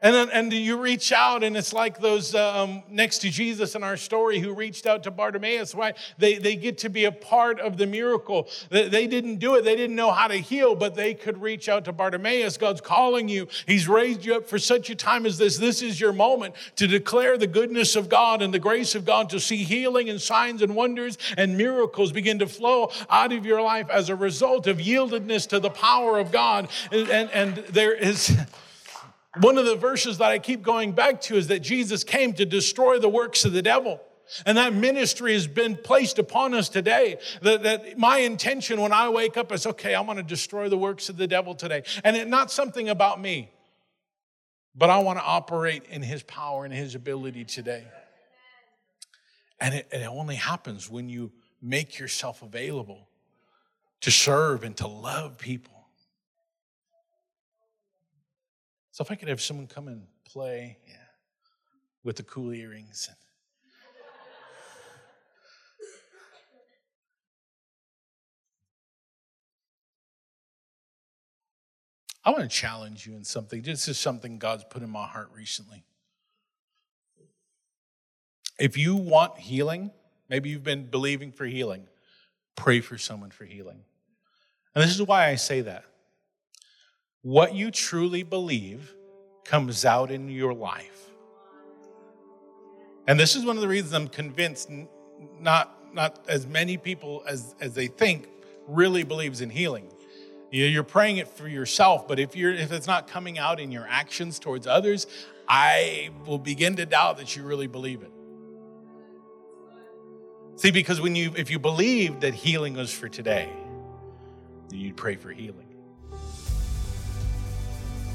And 0.00 0.14
then, 0.14 0.30
and 0.30 0.52
you 0.52 0.80
reach 0.80 1.10
out, 1.10 1.42
and 1.42 1.56
it's 1.56 1.72
like 1.72 1.98
those 1.98 2.32
um, 2.32 2.84
next 2.88 3.18
to 3.18 3.30
Jesus 3.30 3.74
in 3.74 3.82
our 3.82 3.96
story 3.96 4.38
who 4.38 4.54
reached 4.54 4.86
out 4.86 5.02
to 5.02 5.10
Bartimaeus. 5.10 5.74
Why? 5.74 5.94
They, 6.18 6.38
they 6.38 6.54
get 6.54 6.78
to 6.78 6.88
be 6.88 7.06
a 7.06 7.10
part 7.10 7.58
of 7.58 7.78
the 7.78 7.86
miracle. 7.86 8.48
They, 8.70 8.88
they 8.88 9.08
didn't 9.08 9.38
do 9.38 9.56
it, 9.56 9.64
they 9.64 9.74
didn't 9.74 9.96
know 9.96 10.12
how 10.12 10.28
to 10.28 10.36
heal, 10.36 10.76
but 10.76 10.94
they 10.94 11.14
could 11.14 11.42
reach 11.42 11.68
out 11.68 11.84
to 11.86 11.92
Bartimaeus. 11.92 12.56
God's 12.58 12.80
calling 12.80 13.28
you, 13.28 13.48
He's 13.66 13.88
raised 13.88 14.24
you 14.24 14.36
up 14.36 14.48
for 14.48 14.60
such 14.60 14.88
a 14.88 14.94
time 14.94 15.26
as 15.26 15.36
this. 15.36 15.58
This 15.58 15.82
is 15.82 16.00
your 16.00 16.12
moment 16.12 16.54
to 16.76 16.86
declare 16.86 17.36
the 17.36 17.48
goodness 17.48 17.96
of 17.96 18.08
God 18.08 18.40
and 18.40 18.54
the 18.54 18.60
grace 18.60 18.94
of 18.94 19.04
God, 19.04 19.28
to 19.30 19.40
see 19.40 19.64
healing 19.64 20.08
and 20.08 20.20
signs 20.20 20.62
and 20.62 20.76
wonders 20.76 21.18
and 21.36 21.58
miracles 21.58 22.12
begin 22.12 22.38
to 22.38 22.46
flow 22.46 22.92
out 23.10 23.32
of 23.32 23.44
your 23.44 23.60
life 23.60 23.90
as 23.90 24.10
a 24.10 24.14
result 24.14 24.68
of 24.68 24.78
yieldedness 24.78 25.48
to 25.48 25.58
the 25.58 25.70
power 25.70 26.20
of 26.20 26.30
God. 26.30 26.68
and, 26.92 27.08
and, 27.10 27.30
and 27.32 27.56
there 27.70 27.92
is. 27.92 28.38
One 29.40 29.58
of 29.58 29.66
the 29.66 29.76
verses 29.76 30.18
that 30.18 30.30
I 30.30 30.38
keep 30.38 30.62
going 30.62 30.92
back 30.92 31.20
to 31.22 31.36
is 31.36 31.48
that 31.48 31.60
Jesus 31.60 32.04
came 32.04 32.32
to 32.34 32.44
destroy 32.44 32.98
the 32.98 33.08
works 33.08 33.44
of 33.44 33.52
the 33.52 33.62
devil. 33.62 34.00
And 34.44 34.58
that 34.58 34.74
ministry 34.74 35.32
has 35.32 35.46
been 35.46 35.76
placed 35.76 36.18
upon 36.18 36.52
us 36.52 36.68
today. 36.68 37.18
That, 37.42 37.62
that 37.62 37.98
my 37.98 38.18
intention 38.18 38.80
when 38.80 38.92
I 38.92 39.08
wake 39.08 39.36
up 39.36 39.52
is 39.52 39.66
okay, 39.66 39.94
I 39.94 40.00
want 40.02 40.18
to 40.18 40.22
destroy 40.22 40.68
the 40.68 40.76
works 40.76 41.08
of 41.08 41.16
the 41.16 41.26
devil 41.26 41.54
today. 41.54 41.82
And 42.04 42.16
it's 42.16 42.28
not 42.28 42.50
something 42.50 42.88
about 42.88 43.20
me, 43.20 43.50
but 44.74 44.90
I 44.90 44.98
want 44.98 45.18
to 45.18 45.24
operate 45.24 45.84
in 45.88 46.02
his 46.02 46.22
power 46.22 46.64
and 46.64 46.74
his 46.74 46.94
ability 46.94 47.44
today. 47.44 47.86
And 49.60 49.74
it, 49.74 49.88
it 49.90 50.06
only 50.06 50.36
happens 50.36 50.90
when 50.90 51.08
you 51.08 51.32
make 51.62 51.98
yourself 51.98 52.42
available 52.42 53.08
to 54.02 54.10
serve 54.10 54.62
and 54.62 54.76
to 54.76 54.86
love 54.86 55.38
people. 55.38 55.77
So 58.98 59.04
if 59.04 59.12
I 59.12 59.14
could 59.14 59.28
have 59.28 59.40
someone 59.40 59.68
come 59.68 59.86
and 59.86 60.02
play, 60.24 60.76
yeah, 60.84 60.96
with 62.02 62.16
the 62.16 62.24
cool 62.24 62.52
earrings. 62.52 63.08
I 72.24 72.30
want 72.30 72.42
to 72.42 72.48
challenge 72.48 73.06
you 73.06 73.14
in 73.14 73.22
something. 73.22 73.62
This 73.62 73.86
is 73.86 74.00
something 74.00 74.36
God's 74.36 74.64
put 74.68 74.82
in 74.82 74.90
my 74.90 75.06
heart 75.06 75.30
recently. 75.32 75.84
If 78.58 78.76
you 78.76 78.96
want 78.96 79.38
healing, 79.38 79.92
maybe 80.28 80.48
you've 80.48 80.64
been 80.64 80.90
believing 80.90 81.30
for 81.30 81.46
healing, 81.46 81.86
pray 82.56 82.80
for 82.80 82.98
someone 82.98 83.30
for 83.30 83.44
healing. 83.44 83.84
And 84.74 84.82
this 84.82 84.90
is 84.90 85.00
why 85.00 85.28
I 85.28 85.36
say 85.36 85.60
that 85.60 85.84
what 87.22 87.54
you 87.54 87.70
truly 87.70 88.22
believe 88.22 88.94
comes 89.44 89.84
out 89.84 90.10
in 90.10 90.28
your 90.28 90.54
life. 90.54 91.10
And 93.06 93.18
this 93.18 93.34
is 93.34 93.44
one 93.44 93.56
of 93.56 93.62
the 93.62 93.68
reasons 93.68 93.94
I'm 93.94 94.08
convinced 94.08 94.70
not, 95.40 95.94
not 95.94 96.24
as 96.28 96.46
many 96.46 96.76
people 96.76 97.24
as, 97.26 97.54
as 97.60 97.74
they 97.74 97.86
think 97.86 98.28
really 98.66 99.02
believes 99.02 99.40
in 99.40 99.50
healing. 99.50 99.90
You're 100.50 100.82
praying 100.82 101.18
it 101.18 101.28
for 101.28 101.48
yourself, 101.48 102.08
but 102.08 102.18
if 102.18 102.34
you're 102.34 102.52
if 102.52 102.72
it's 102.72 102.86
not 102.86 103.06
coming 103.06 103.38
out 103.38 103.60
in 103.60 103.70
your 103.70 103.86
actions 103.86 104.38
towards 104.38 104.66
others, 104.66 105.06
I 105.46 106.08
will 106.26 106.38
begin 106.38 106.76
to 106.76 106.86
doubt 106.86 107.18
that 107.18 107.36
you 107.36 107.42
really 107.42 107.66
believe 107.66 108.02
it. 108.02 108.10
See, 110.56 110.70
because 110.70 111.02
when 111.02 111.14
you 111.14 111.32
if 111.36 111.50
you 111.50 111.58
believe 111.58 112.20
that 112.20 112.32
healing 112.32 112.74
was 112.74 112.90
for 112.90 113.10
today, 113.10 113.50
then 114.70 114.78
you'd 114.78 114.96
pray 114.96 115.16
for 115.16 115.30
healing. 115.30 115.67